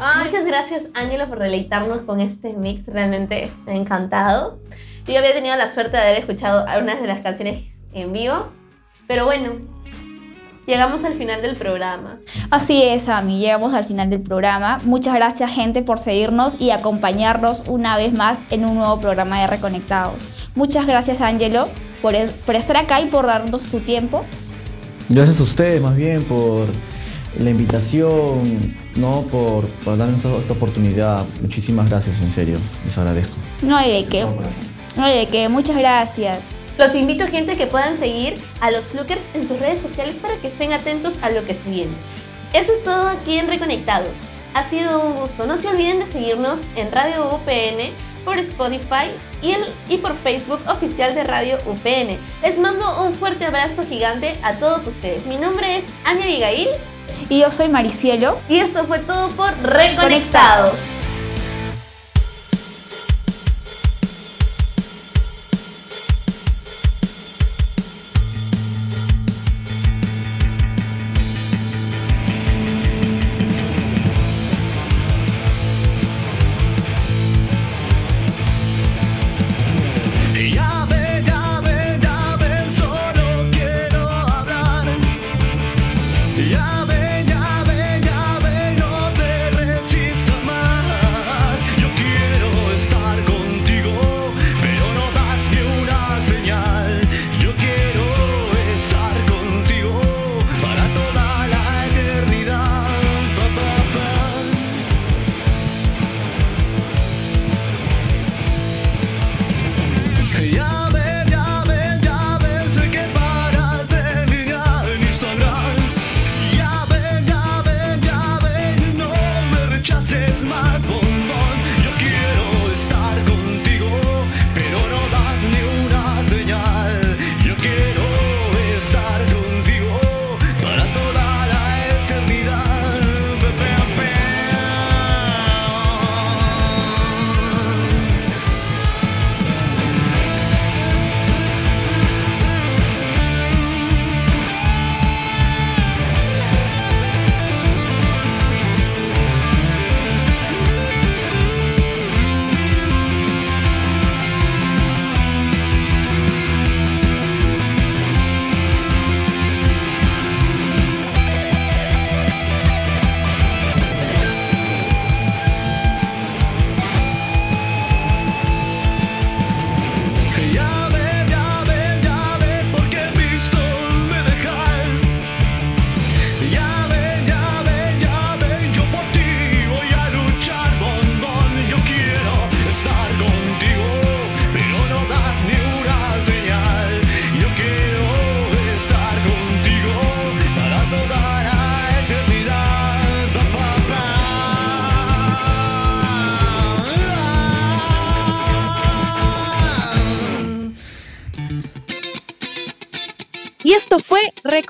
Ah, 0.00 0.22
muchas 0.24 0.46
gracias, 0.46 0.82
Ángelo, 0.94 1.28
por 1.28 1.38
deleitarnos 1.38 2.02
con 2.02 2.20
este 2.20 2.52
mix. 2.54 2.86
Realmente 2.86 3.50
me 3.66 3.72
ha 3.72 3.76
encantado. 3.76 4.58
Yo 5.06 5.18
había 5.18 5.32
tenido 5.34 5.56
la 5.56 5.72
suerte 5.74 5.96
de 5.96 6.02
haber 6.02 6.18
escuchado 6.18 6.66
algunas 6.66 7.00
de 7.00 7.06
las 7.06 7.20
canciones 7.20 7.64
en 7.92 8.12
vivo. 8.12 8.48
Pero 9.06 9.24
bueno, 9.24 9.52
llegamos 10.66 11.04
al 11.04 11.14
final 11.14 11.42
del 11.42 11.56
programa. 11.56 12.18
Así 12.50 12.82
es, 12.82 13.08
Ami, 13.08 13.40
llegamos 13.40 13.74
al 13.74 13.84
final 13.84 14.08
del 14.08 14.20
programa. 14.20 14.80
Muchas 14.84 15.14
gracias, 15.14 15.50
gente, 15.52 15.82
por 15.82 15.98
seguirnos 15.98 16.60
y 16.60 16.70
acompañarnos 16.70 17.64
una 17.66 17.96
vez 17.96 18.12
más 18.12 18.38
en 18.50 18.64
un 18.64 18.76
nuevo 18.76 19.00
programa 19.00 19.40
de 19.40 19.48
Reconectados. 19.48 20.14
Muchas 20.54 20.86
gracias, 20.86 21.20
Angelo. 21.20 21.68
por, 22.00 22.14
es- 22.14 22.30
por 22.30 22.54
estar 22.54 22.76
acá 22.78 23.00
y 23.02 23.06
por 23.06 23.26
darnos 23.26 23.64
tu 23.66 23.80
tiempo. 23.80 24.24
Gracias 25.10 25.40
a 25.40 25.42
ustedes 25.42 25.82
más 25.82 25.96
bien 25.96 26.22
por 26.24 26.66
la 27.38 27.50
invitación, 27.50 28.74
¿no? 28.96 29.22
Por, 29.22 29.66
por 29.84 29.96
darnos 29.96 30.24
esta 30.24 30.52
oportunidad. 30.52 31.24
Muchísimas 31.40 31.88
gracias, 31.88 32.20
en 32.22 32.32
serio. 32.32 32.58
Les 32.84 32.96
agradezco. 32.98 33.32
No 33.62 33.76
hay 33.76 34.02
de 34.02 34.08
qué. 34.08 34.26
No 34.96 35.04
hay 35.04 35.18
de 35.18 35.26
qué. 35.28 35.48
Muchas 35.48 35.76
gracias. 35.76 36.38
Los 36.78 36.94
invito, 36.94 37.26
gente, 37.26 37.56
que 37.56 37.66
puedan 37.66 37.98
seguir 37.98 38.34
a 38.60 38.70
los 38.70 38.86
Flukers 38.86 39.20
en 39.34 39.46
sus 39.46 39.58
redes 39.60 39.80
sociales 39.82 40.16
para 40.20 40.34
que 40.36 40.48
estén 40.48 40.72
atentos 40.72 41.14
a 41.22 41.30
lo 41.30 41.44
que 41.44 41.54
se 41.54 41.70
viene. 41.70 41.92
Eso 42.52 42.72
es 42.72 42.82
todo 42.82 43.08
aquí 43.08 43.36
en 43.38 43.48
Reconectados. 43.48 44.08
Ha 44.54 44.68
sido 44.68 45.00
un 45.06 45.14
gusto. 45.14 45.46
No 45.46 45.56
se 45.56 45.68
olviden 45.68 45.98
de 46.00 46.06
seguirnos 46.06 46.58
en 46.76 46.90
Radio 46.90 47.34
UPN, 47.36 47.92
por 48.24 48.36
Spotify 48.38 49.06
y, 49.42 49.52
el- 49.52 49.64
y 49.88 49.96
por 49.98 50.14
Facebook 50.16 50.60
oficial 50.68 51.14
de 51.14 51.22
Radio 51.24 51.56
UPN. 51.66 52.16
Les 52.42 52.58
mando 52.58 53.04
un 53.06 53.14
fuerte 53.14 53.44
abrazo 53.46 53.82
gigante 53.88 54.34
a 54.42 54.54
todos 54.54 54.86
ustedes. 54.86 55.26
Mi 55.26 55.36
nombre 55.36 55.78
es 55.78 55.84
Ania 56.04 56.24
Abigail 56.24 56.68
Y 57.30 57.38
yo 57.38 57.50
soy 57.52 57.68
Maricielo. 57.68 58.38
y 58.48 58.58
esto 58.58 58.84
fue 58.84 58.98
todo 58.98 59.28
por 59.30 59.56
Reconectados. 59.62 60.80
Ya 80.52 80.86
ven, 80.88 81.20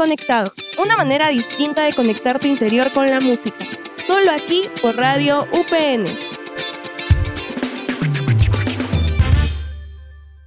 fue 0.00 0.06
Reconectados, 0.06 0.54
una 0.78 0.96
manera 0.96 1.28
distinta 1.28 1.84
de 1.84 1.92
conectar 1.92 2.38
tu 2.38 2.46
interior 2.46 2.90
con 2.90 3.10
la 3.10 3.20
música. 3.20 3.66
Solo 3.92 4.32
aquí 4.32 4.62
por 4.80 4.96
Radio 4.96 5.46
UPN. 5.52 6.29